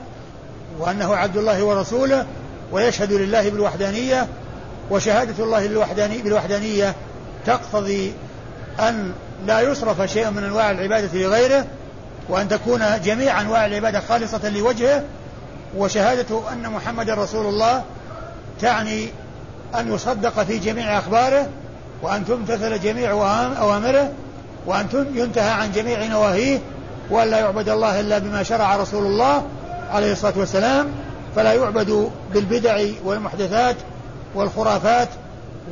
[0.78, 2.26] وأنه عبد الله ورسوله
[2.72, 4.26] ويشهد لله بالوحدانية
[4.90, 5.68] وشهادة الله
[6.22, 6.94] بالوحدانية
[7.46, 8.12] تقتضي
[8.80, 9.12] أن
[9.46, 11.66] لا يصرف شيء من أنواع العبادة لغيره
[12.28, 15.02] وأن تكون جميع أنواع العبادة خالصة لوجهه
[15.76, 17.84] وشهادة أن محمد رسول الله
[18.60, 19.08] تعني
[19.78, 21.48] أن يصدق في جميع أخباره
[22.02, 23.10] وأن تمتثل جميع
[23.60, 24.12] أوامره
[24.66, 26.58] وأن ينتهى عن جميع نواهيه
[27.10, 29.42] وأن لا يعبد الله إلا بما شرع رسول الله
[29.90, 30.86] عليه الصلاة والسلام.
[31.36, 33.76] فلا يعبد بالبدع والمحدثات
[34.34, 35.08] والخرافات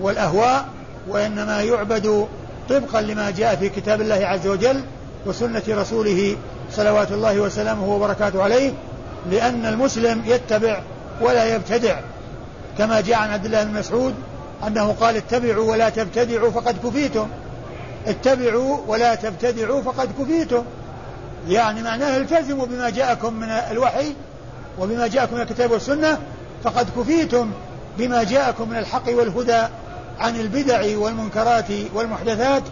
[0.01, 0.65] والأهواء
[1.09, 2.27] وإنما يعبد
[2.69, 4.81] طبقا لما جاء في كتاب الله عز وجل
[5.27, 6.37] وسنة رسوله
[6.73, 8.73] صلوات الله وسلامه وبركاته عليه
[9.31, 10.81] لأن المسلم يتبع
[11.21, 11.97] ولا يبتدع
[12.79, 14.15] كما جاء عن عبد الله بن مسعود
[14.67, 17.29] أنه قال اتبعوا ولا تبتدعوا فقد كفيتم.
[18.07, 20.63] اتبعوا ولا تبتدعوا فقد كفيتم.
[21.49, 24.13] يعني معناه التزموا بما جاءكم من الوحي
[24.79, 26.19] وبما جاءكم من الكتاب والسنة
[26.65, 27.51] فقد كفيتم
[27.99, 29.63] بما جاءكم من الحق والهدى
[30.21, 32.63] عن البدع والمنكرات والمحدثات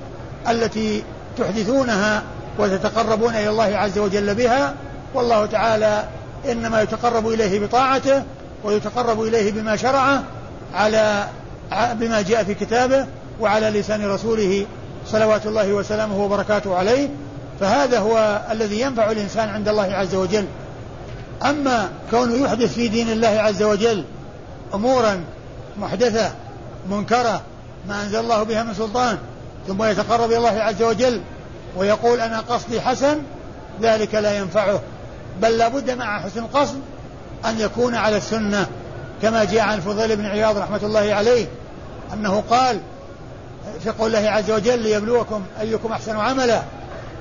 [0.49, 1.05] التي
[1.39, 2.23] تحدثونها
[2.59, 4.75] وتتقربون إلى الله عز وجل بها.
[5.15, 6.05] والله تعالى
[6.51, 8.23] إنما يتقرب إليه بطاعته
[8.65, 10.23] ويتقرب إليه بما شرعه
[10.75, 11.29] على
[11.73, 13.07] بما جاء في كتابه
[13.41, 14.67] وعلى لسان رسوله
[15.07, 17.09] صلوات الله وسلامه وبركاته عليه.
[17.61, 20.45] فهذا هو الذي ينفع الإنسان عند الله عز وجل.
[21.45, 24.05] أما كونه يحدث في دين الله عز وجل
[24.75, 25.25] أمورا
[25.77, 26.33] محدثة
[26.91, 27.43] منكرة
[27.89, 29.19] ما أنزل الله بها من سلطان
[29.69, 31.21] ثم يتقرب إلى الله عز وجل
[31.77, 33.19] ويقول أنا قصدي حسن
[33.83, 34.81] ذلك لا ينفعه.
[35.43, 36.81] بل لابد مع حسن القصد
[37.47, 38.67] أن يكون على السنة
[39.23, 41.47] كما جاء عن الفضيل بن عياض رحمة الله عليه
[42.13, 42.81] أنه قال
[43.83, 46.63] في قول الله عز وجل ليبلوكم أيكم أحسن عملا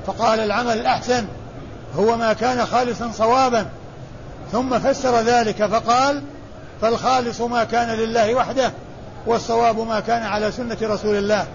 [0.08, 1.26] فقال العمل الأحسن
[1.96, 3.66] هو ما كان خالصا صوابا.
[4.52, 6.22] ثم فسر ذلك فقال
[6.82, 8.72] فالخالص ما كان لله وحده
[9.26, 11.46] والصواب ما كان على سنة رسول الله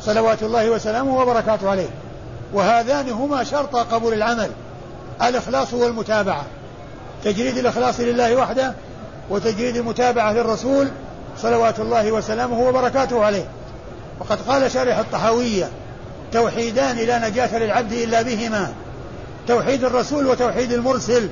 [0.00, 1.88] صلوات الله وسلامه وبركاته عليه.
[2.52, 4.50] وهذان هما شرط قبول العمل
[5.22, 6.44] الإخلاص والمتابعة.
[7.24, 8.74] تجريد الإخلاص لله وحده
[9.30, 10.88] وتجريد المتابعة للرسول
[11.38, 13.44] صلوات الله وسلامه وبركاته عليه.
[14.20, 15.68] وقد قال شارح الطحاوية
[16.32, 18.72] توحيدان لا نجاة للعبد إلا بهما
[19.48, 21.28] توحيد الرسول وتوحيد المرسل.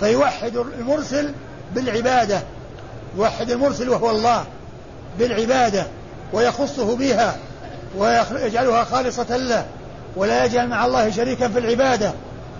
[0.00, 1.32] فيوحد المرسل
[1.74, 2.42] بالعبادة
[3.16, 4.44] يوحد المرسل وهو الله
[5.18, 5.86] بالعبادة
[6.32, 7.36] ويخصه بها
[7.96, 9.66] ويجعلها خالصة له
[10.16, 12.12] ولا يجعل مع الله شريكا في العبادة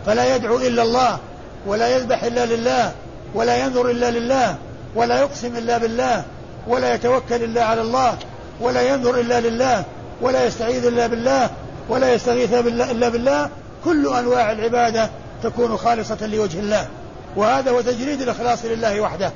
[0.06, 1.18] فلا يدعو إلا الله.
[1.66, 2.92] ولا يذبح إلا لله
[3.34, 4.56] ولا ينظر إلا لله
[4.94, 6.24] ولا يقسم إلا بالله
[6.66, 8.18] ولا يتوكل إلا على الله
[8.60, 9.84] ولا ينظر إلا لله
[10.20, 11.50] ولا يستعيذ إلا بالله
[11.88, 13.48] ولا يستغيث إلا بالله.
[13.84, 15.10] كل أنواع العبادة
[15.42, 16.88] تكون خالصة لوجه الله.
[17.36, 19.32] وهذا هو تجريد الإخلاص لله وحده.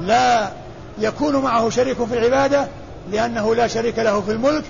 [0.00, 0.48] لا
[0.98, 2.66] يكون معه شريك في العبادة
[3.10, 4.64] لأنه لا شريك له في الملك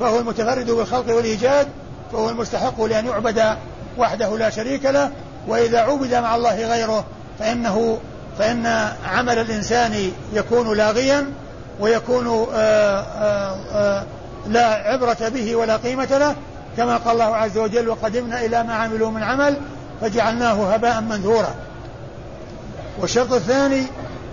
[0.00, 1.68] فهو المتفرد بالخلق والإيجاد
[2.12, 3.56] فهو المستحق لأن يعبد
[3.98, 5.10] وحده لا شريك له
[5.48, 7.04] وإذا عبد مع الله غيره
[7.38, 7.98] فإنه
[8.38, 8.66] فإن
[9.06, 11.26] عمل الإنسان يكون لاغيا
[11.80, 14.04] ويكون آآ آه، آآ آه،
[14.48, 16.34] لا عبرة به ولا قيمة له
[16.76, 19.56] كما قال الله عز وجل وقدمنا إلى ما عملوا من عمل
[20.00, 21.54] فجعلناه هباء منثورا.
[23.00, 23.82] والشرط الثاني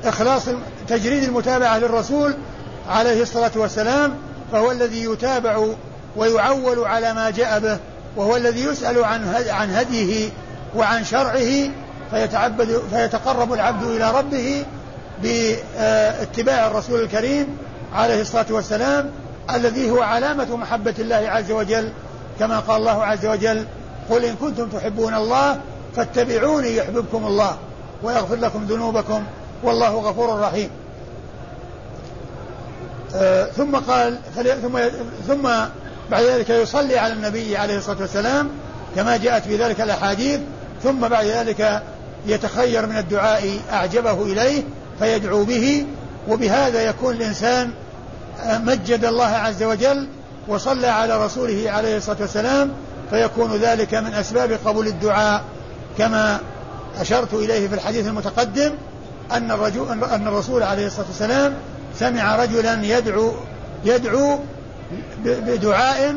[0.06, 0.44] إخلاص
[0.88, 2.34] تجريد المتابعة للرسول
[2.90, 4.14] عليه الصلاة والسلام
[4.52, 5.66] فهو الذي يتابع
[6.16, 7.78] ويعول على ما جاء به
[8.16, 10.30] وهو الذي يسأل عن عن هديه
[10.76, 11.70] وعن شرعه
[12.12, 14.66] فيتعبد فيتقرب العبد إلى ربه
[15.24, 17.58] باتباع الرسول الكريم
[17.94, 19.10] عليه الصلاة والسلام
[19.54, 21.90] الذي هو علامة محبة الله عز وجل.
[22.40, 23.66] كما قال الله عز وجل
[24.10, 25.60] قل إن كنتم تحبون الله
[25.96, 27.58] فاتبعوني يحببكم الله
[28.04, 29.24] ويغفر لكم ذنوبكم
[29.64, 30.70] والله غفور رحيم.
[33.16, 34.18] آه ثم قال
[34.62, 34.80] ثم
[35.28, 35.50] ثم
[36.12, 38.50] بعد ذلك يصلي على النبي عليه الصلاة والسلام
[38.96, 40.40] كما جاءت في ذلك الأحاديث
[40.84, 41.84] ثم بعد ذلك
[42.28, 44.64] يتخير من الدعاء أعجبه إليه
[45.00, 45.86] فيدعو به
[46.28, 47.72] وبهذا يكون الإنسان
[48.48, 50.08] مجد الله عز وجل
[50.48, 52.72] وصلى على رسوله عليه الصلاة والسلام
[53.10, 55.44] فيكون ذلك من أسباب قبول الدعاء.
[55.98, 56.40] كما
[57.00, 58.72] أشرت إليه في الحديث المتقدم
[59.32, 61.54] أن الرجل أن الرسول عليه الصلاة والسلام
[62.00, 63.32] سمع رجلا يدعو
[63.86, 64.40] يدعو
[65.26, 66.16] بدعاء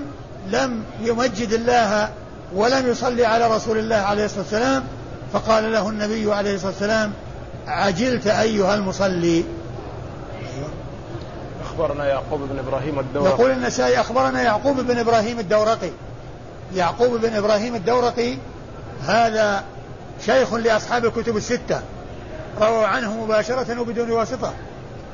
[0.50, 2.08] لم يمجد الله
[2.54, 4.84] ولم يصلي على رسول الله عليه الصلاة والسلام
[5.32, 7.12] فقال له النبي عليه الصلاة والسلام
[7.66, 9.44] عجلت أيها المصلي.
[11.64, 13.30] أخبرنا يعقوب بن إبراهيم الدورقي.
[13.30, 15.90] يقول النسائي أخبرنا يعقوب بن إبراهيم الدورقي.
[16.74, 18.38] يعقوب بن إبراهيم الدورقي
[19.06, 19.64] هذا
[20.26, 21.80] شيخ لأصحاب الكتب الستة.
[22.60, 24.52] رووا عنه مباشرة وبدون واسطة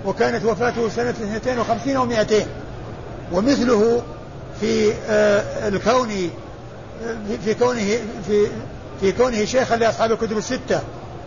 [0.05, 2.33] وكانت وفاته سنة 52 و200
[3.33, 4.03] ومثله
[4.61, 6.31] في آه، الكون
[7.45, 8.47] في كونه في
[9.01, 10.81] في كونه شيخا لأصحاب الكتب الستة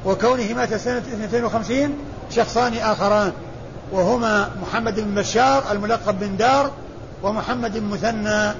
[0.05, 1.97] وكونه مات سنة 52
[2.29, 3.31] شخصان آخران
[3.91, 6.71] وهما محمد بن بشار الملقب بن دار
[7.23, 8.51] ومحمد بن مثنى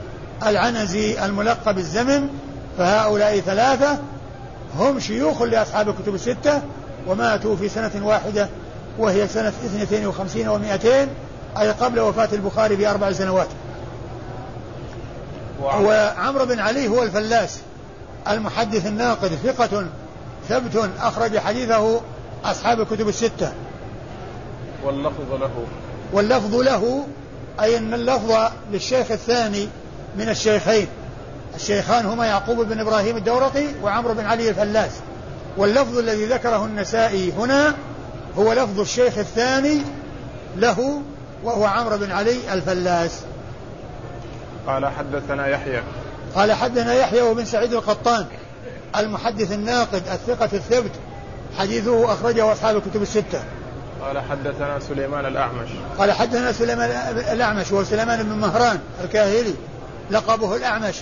[0.46, 2.30] العنزي الملقب الزمن
[2.78, 4.00] فهؤلاء ثلاثة
[4.80, 6.62] هم شيوخ لأصحاب الكتب الستة
[7.08, 8.50] وماتوا في سنة واحدة
[9.00, 10.86] وهي سنة 52 و200
[11.60, 13.48] أي قبل وفاة البخاري بأربع سنوات.
[15.64, 17.60] وعمرو بن علي هو الفلاس.
[18.28, 19.86] المحدث الناقد ثقة
[20.50, 22.02] ثبت أخرج حديثه
[22.46, 23.54] أصحاب الكتب الستة.
[24.84, 25.66] واللفظ له.
[26.14, 27.08] واللفظ له
[27.62, 29.68] أي أن اللفظ للشيخ الثاني
[30.18, 30.88] من الشيخين.
[31.56, 34.92] الشيخان هما يعقوب بن إبراهيم الدورقي وعمرو بن علي الفلاس.
[35.58, 37.76] واللفظ الذي ذكره النسائي هنا
[38.38, 39.82] هو لفظ الشيخ الثاني
[40.58, 41.02] له
[41.44, 43.12] وهو عمرو بن علي الفلاس.
[44.68, 45.82] قال حدثنا يحيى.
[46.36, 48.26] قال حدثنا يحيى وهو ابن سعيد القطان
[48.98, 50.92] المحدث الناقد الثقة الثبت
[51.58, 53.44] حديثه أخرجه أصحاب الكتب الستة.
[54.02, 55.70] قال حدثنا سليمان الأعمش.
[55.98, 56.90] قال حدثنا سليمان
[57.32, 59.54] الأعمش وهو سليمان بن مهران الكاهلي
[60.12, 60.96] لقبه الأعمش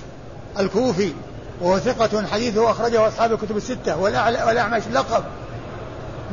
[0.60, 1.14] الكوفي
[1.62, 5.24] وهو ثقة حديثه أخرجه أصحاب الكتب الستة والأعمش لقب.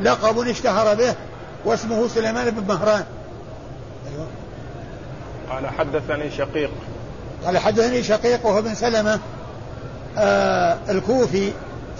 [0.03, 1.15] لقب اشتهر به
[1.65, 3.03] واسمه سليمان بن مهران.
[4.11, 4.27] أيوة.
[5.49, 6.71] قال حدثني شقيق.
[7.45, 9.19] قال حدثني شقيق وهو بن سلمة.
[10.17, 11.51] آه الكوفي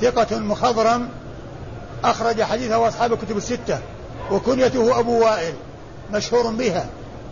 [0.02, 1.10] ثقة مخضرم
[2.04, 3.80] أخرج حديثه أصحاب الكتب الستة
[4.32, 5.54] وكنيته أبو وائل
[6.14, 6.86] مشهور بها.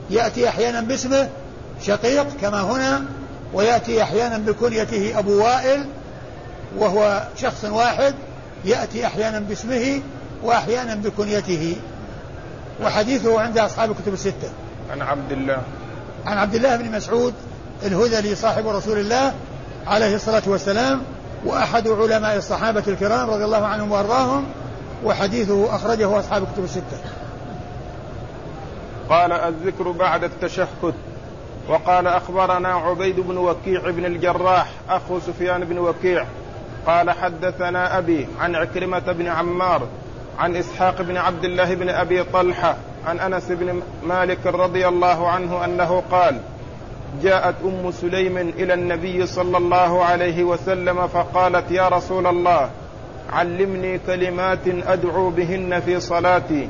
[0.10, 1.30] يأتي أحيانا باسمه
[1.82, 3.06] شقيق كما هنا
[3.54, 5.86] ويأتي أحيانا بكنيته أبو وائل
[6.78, 8.16] وهو شخص واحد
[8.66, 10.02] يأتي أحيانا باسمه
[10.44, 11.76] وأحيانا بكنيته.
[12.84, 14.50] وحديثه عند أصحاب الكتب الستة.
[14.92, 15.62] عن عبد الله.
[16.26, 17.34] عن عبد الله بن مسعود
[17.86, 19.34] الهذلي صاحب رسول الله
[19.88, 21.02] عليه الصلاة والسلام
[21.46, 24.46] وأحد علماء الصحابة الكرام رضي الله عنهم وأرضاهم
[25.04, 26.98] وحديثه أخرجه أصحاب الكتب الستة
[29.10, 30.94] قال الذكر بعد التشهد
[31.70, 36.26] وقال أخبرنا عبيد بن وكيع بن الجراح أخو سفيان بن وكيع
[36.88, 39.88] قال حدثنا أبي عن عكرمة بن عمار
[40.40, 45.66] عن إسحاق بن عبد الله بن أبي طلحة عن أنس بن مالك رضي الله عنه
[45.66, 46.40] أنه قال
[47.24, 52.70] جاءت أم سليم إلى النبي صلى الله عليه وسلم فقالت يا رسول الله
[53.34, 56.70] علمني كلمات أدعو بهن في صلاتي.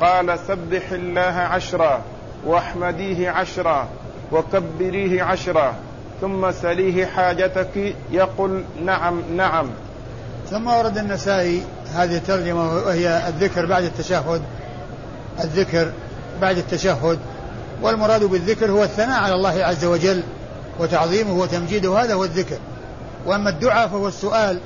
[0.00, 2.02] قال سبح الله عشرا
[2.46, 3.88] واحمديه عشرا
[4.32, 5.74] وكبريه عشرا
[6.20, 7.94] ثم سليه حاجتك.
[8.10, 9.66] يقول نعم نعم.
[10.50, 11.62] ثم ورد النسائي
[11.94, 14.42] هذه الترجمة وهي الذكر بعد التشهد
[15.40, 15.92] الذكر
[16.40, 17.18] بعد التشهد
[17.82, 20.22] والمراد بالذكر هو الثناء على الله عز وجل
[20.78, 22.58] وتعظيمه وتمجيده هذا هو الذكر.
[23.26, 24.60] وأما الدعاء فهو السؤال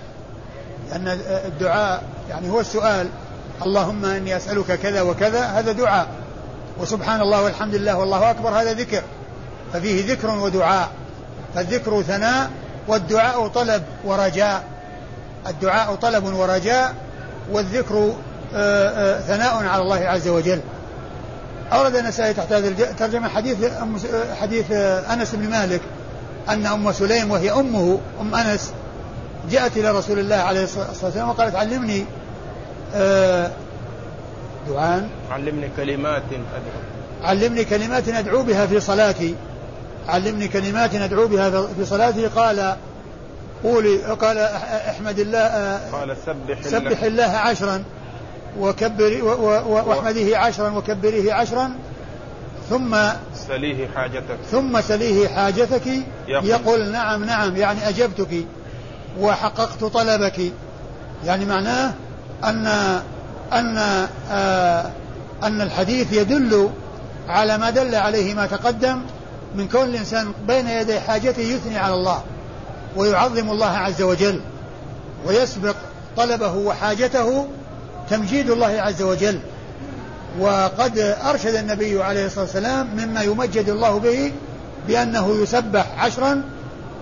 [0.90, 3.08] لأن الدعاء يعني هو السؤال
[3.62, 6.08] اللهم إني أسألك كذا وكذا هذا دعاء.
[6.80, 9.02] وسبحان الله والحمد لله والله أكبر هذا ذكر.
[9.72, 10.88] ففيه ذكر ودعاء.
[11.54, 12.50] فالذكر ثناء
[12.88, 14.64] والدعاء طلب ورجاء.
[15.46, 16.94] الدعاء طلب ورجاء
[17.52, 18.14] والذكر
[18.54, 20.60] آه، آه، ثناء على الله عز وجل.
[21.72, 23.56] أورد النسائي تحت هذه الترجمة حديث
[24.40, 25.80] حديث أنس بن مالك
[26.48, 28.72] أن أم سليم وهي أمه أم أنس
[29.50, 32.04] جاءت إلى رسول الله عليه الصلاة والسلام وقالت علمني
[32.94, 33.50] آه،
[34.68, 37.30] دعاء علمني كلمات أدعو.
[37.30, 39.34] علمني كلمات أدعو بها في صلاتي.
[40.08, 42.26] علمني كلمات أدعو بها في صلاتي.
[42.26, 42.76] قال
[43.64, 44.38] قولي قال
[44.88, 47.84] أحمد الله آه، قال سبح سبح الله عشرا.
[48.58, 49.24] وكبر
[49.66, 51.72] واحمده عشرا وكبريه عشرا
[52.70, 52.96] ثم
[53.48, 54.38] سليه حاجتك.
[54.50, 55.86] ثم سليه حاجتك.
[56.28, 58.44] يقول, يقول نعم نعم يعني أجبتك
[59.20, 60.52] وحققت طلبك.
[61.24, 61.94] يعني معناه
[62.44, 62.66] أن
[63.52, 63.78] أن
[64.30, 64.90] آه
[65.42, 66.70] أن الحديث يدل
[67.28, 69.02] على ما دل عليه ما تقدم
[69.54, 72.22] من كون الإنسان بين يدي حاجته يثني على الله
[72.96, 74.40] ويعظم الله عز وجل
[75.26, 75.76] ويسبق
[76.16, 77.48] طلبه وحاجته
[78.10, 79.40] تمجيد الله عز وجل.
[80.40, 84.32] وقد أرشد النبي عليه الصلاة والسلام مما يمجد الله به
[84.88, 86.42] بأنه يسبح عشرا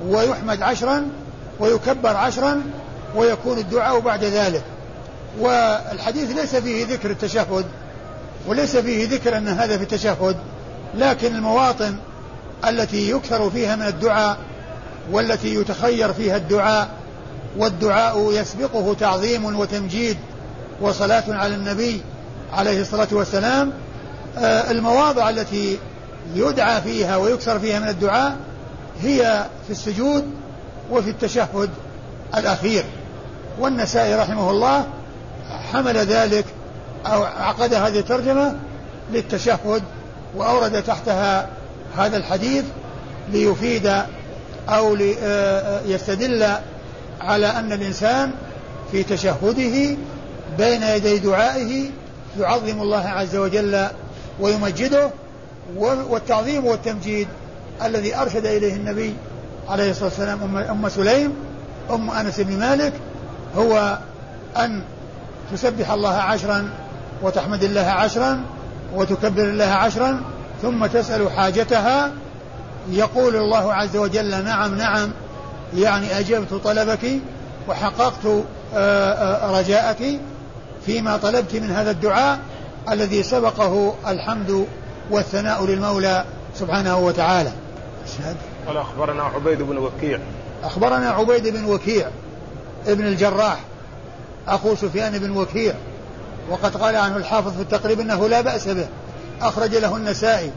[0.09, 1.09] ويحمد عشرا
[1.61, 2.62] ويكبر عشرا
[3.16, 4.62] ويكون الدعاء بعد ذلك.
[5.40, 7.64] والحديث ليس فيه ذكر التشهد
[8.46, 10.36] وليس فيه ذكر أن هذا في التشهد
[10.94, 11.96] لكن المواطن
[12.68, 14.38] التي يكثر فيها من الدعاء
[15.12, 16.88] والتي يتخير فيها الدعاء
[17.59, 20.16] والدعاء يسبقه تعظيم وتمجيد
[20.81, 22.01] وصلاة على النبي
[22.53, 23.72] عليه الصلاة والسلام.
[24.39, 25.79] آه، المواضع التي
[26.35, 28.37] يدعى فيها ويكثر فيها من الدعاء
[29.03, 30.25] هي في السجود
[30.91, 31.70] وفي التشهد
[32.37, 32.85] الأخير.
[33.59, 34.87] والنسائي رحمه الله
[35.72, 36.45] حمل ذلك
[37.07, 38.55] أو عقد هذه الترجمة
[39.12, 39.83] للتشهد
[40.37, 41.49] وأورد تحتها
[41.97, 42.64] هذا الحديث
[43.33, 43.93] ليفيد
[44.68, 46.61] أو ليستدل آه،
[47.20, 48.31] على أن الإنسان
[48.93, 49.97] في تشهده
[50.59, 51.90] بين يدي دعائه
[52.40, 53.86] يعظم الله عز وجل
[54.40, 55.11] ويمجده
[55.76, 57.28] والتعظيم والتمجيد
[57.84, 59.14] الذي أرشد إليه النبي
[59.68, 61.32] عليه الصلاة والسلام أم, سليم
[61.90, 62.92] أم أنس بن مالك
[63.57, 63.98] هو
[64.57, 64.82] أن
[65.52, 66.70] تسبح الله عشرا
[67.22, 68.40] وتحمد الله عشرا
[68.94, 70.20] وتكبر الله عشرا
[70.62, 72.12] ثم تسأل حاجتها.
[72.90, 75.11] يقول الله عز وجل نعم نعم
[75.76, 77.20] يعني أجبت طلبك
[77.68, 78.26] وحققت
[78.74, 80.20] آه، آه، رجاءك
[80.87, 82.39] فيما طلبت من هذا الدعاء
[82.91, 84.66] الذي سبقه الحمد
[85.11, 86.24] والثناء للمولى
[86.59, 87.53] سبحانه وتعالى.
[88.66, 90.18] قال أخبرنا عبيد بن وكيع.
[90.64, 92.09] أخبرنا عبيد بن وكيع
[92.87, 93.61] ابن الجراح
[94.49, 95.74] أخو سفيان بن وكيع
[96.51, 98.87] وقد قال عنه الحافظ في التقريب أنه لا بأس به.
[99.41, 100.51] أخرج له النسائي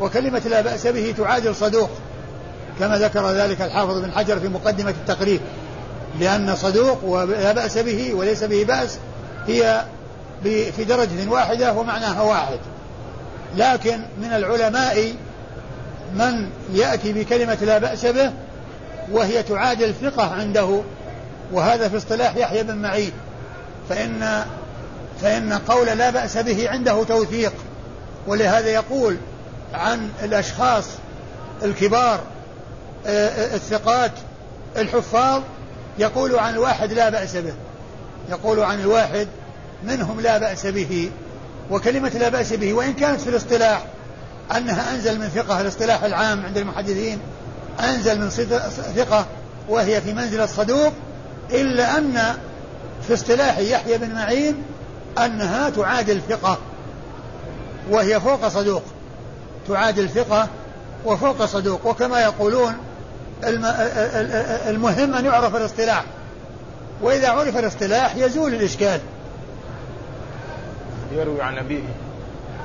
[0.00, 1.90] وكلمة لا بأس به تعادل صدوق
[2.78, 5.40] كما ذكر ذلك الحافظ بن حجر في مقدمة التقريب
[6.20, 8.98] لأن صدوق ولا بأس به وليس به بأس
[9.46, 9.84] هي
[10.44, 12.58] في درجة واحدة ومعناها واحد.
[13.56, 15.14] لكن من العلماء
[16.14, 18.32] من يأتي بكلمة لا بأس به
[19.12, 20.80] وهي تعادل ثقة عنده
[21.52, 23.12] وهذا في اصطلاح يحيى بن معين.
[23.88, 24.44] فإن
[25.22, 27.52] فإن قول لا بأس به عنده توثيق.
[28.26, 29.16] ولهذا يقول
[29.74, 30.84] عن الأشخاص
[31.62, 32.20] الكبار
[33.06, 34.12] آه، آه، الثقات
[34.76, 35.42] الحفاظ
[35.98, 37.54] يقول عن الواحد لا بأس به.
[38.28, 39.28] يقول عن الواحد
[39.84, 41.10] منهم لا بأس به
[41.70, 43.84] وكلمة لا بأس به وإن كانت في الاصطلاح
[44.56, 47.18] أنها أنزل من ثقة الاصطلاح العام عند المحدثين
[47.80, 48.30] أنزل من
[48.96, 49.26] ثقة
[49.68, 50.92] وهي في منزل الصدوق
[51.50, 52.36] إلا أن
[53.06, 54.62] في اصطلاح يحيى بن معين
[55.18, 56.58] أنها تعادل ثقة
[57.90, 58.82] وهي فوق صدوق.
[59.68, 60.48] تعادل ثقة
[61.04, 61.86] وفوق صدوق.
[61.86, 62.74] وكما يقولون
[64.68, 66.04] المهم أن يعرف الاصطلاح.
[67.02, 69.00] وإذا عرف الاصطلاح يزول الإشكال.
[71.12, 71.82] يروي عن أبيه.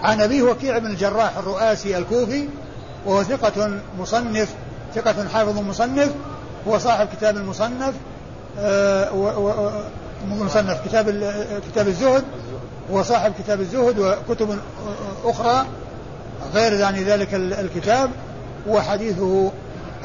[0.04, 2.48] عن أبيه وكيع بن الجراح الرؤاسي الكوفي
[3.06, 4.50] وهو ثقة مصنف
[4.96, 6.12] ثقة حافظ مصنف
[6.68, 7.94] هو صاحب كتاب المصنف
[8.60, 9.10] آه
[10.30, 11.34] مصنف كتاب
[11.72, 12.24] كتاب الزهد
[12.92, 14.60] هو صاحب كتاب الزهد وكتب
[15.26, 15.66] أخرى
[16.54, 18.10] غير يعني ذلك الكتاب
[18.68, 19.52] وحديثه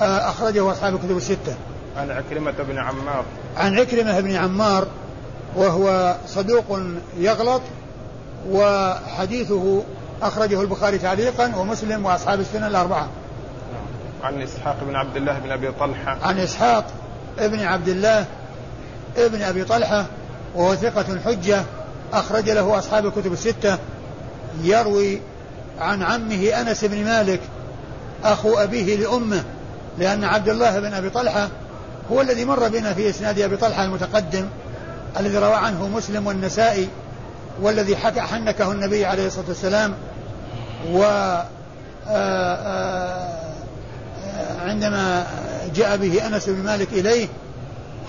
[0.01, 1.55] آه، أخرجه أصحاب الكتب الستة.
[1.97, 3.25] عن عكرمة بن عمار.
[3.57, 4.87] عن عكرمة بن عمار
[5.57, 6.81] وهو صدوق
[7.19, 7.63] يغلط
[8.51, 9.83] وحديثه
[10.23, 13.09] أخرجه البخاري تعليقا ومسلم وأصحاب السنة الأربعة.
[14.23, 16.19] عن إسحاق بن عبد الله بن أبي طلحة.
[16.23, 16.85] عن إسحاق
[17.39, 18.25] بن عبد الله
[19.17, 20.07] ابن أبي طلحة
[20.55, 21.63] وهو ثقة حجة
[22.13, 23.79] أخرج له أصحاب الكتب الستة.
[24.63, 25.21] يروي
[25.81, 27.41] عن عمه أنس بن مالك
[28.25, 29.45] أخو أبيه لأمه
[29.99, 31.49] لأن عبد الله بن أبي طلحة
[32.13, 34.47] هو الذي مر بنا في إسناد أبي طلحة المتقدم
[35.21, 36.89] الذي روى عنه مسلم والنسائي
[37.61, 39.95] والذي حكى حنكه النبي عليه الصلاة والسلام
[40.93, 41.03] و
[42.09, 43.41] آه، آه،
[44.61, 45.27] عندما
[45.75, 47.29] جاء به أنس بن مالك إليه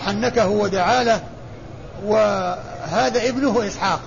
[0.05, 1.21] حنكه ودعا له
[2.05, 3.99] وهذا ابنه إسحاق.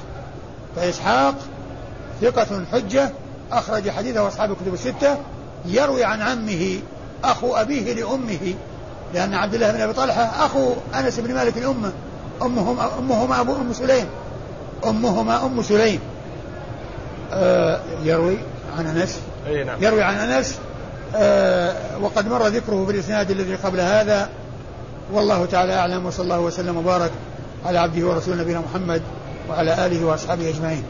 [0.77, 1.35] فإسحاق
[2.21, 3.11] ثقة حجة
[3.53, 5.19] أخرج حديثه أصحاب الكتب الستة
[5.65, 6.81] يروي عن عمه
[7.25, 8.55] أخو أبيه لأمه.
[9.15, 11.93] لأن عبد الله بن أبي طلحة أخو أنس بن مالك لأمه
[12.43, 14.07] أمهما أمهما أبو أم سليم.
[14.87, 16.01] أمهما أم سليم.
[17.33, 18.39] آه يروي
[18.79, 19.19] عن أنس.
[19.67, 19.83] نعم.
[19.83, 20.59] يروي عن أنس.
[21.17, 24.29] آه وقد مر ذكره في الإسناد الذي قبل هذا.
[25.13, 27.11] والله تعالى أعلم وصلى الله وسلم وبارك
[27.67, 29.03] على عبده ورسوله نبينا محمد
[29.49, 30.85] وعلى آله وأصحابه أجمعين.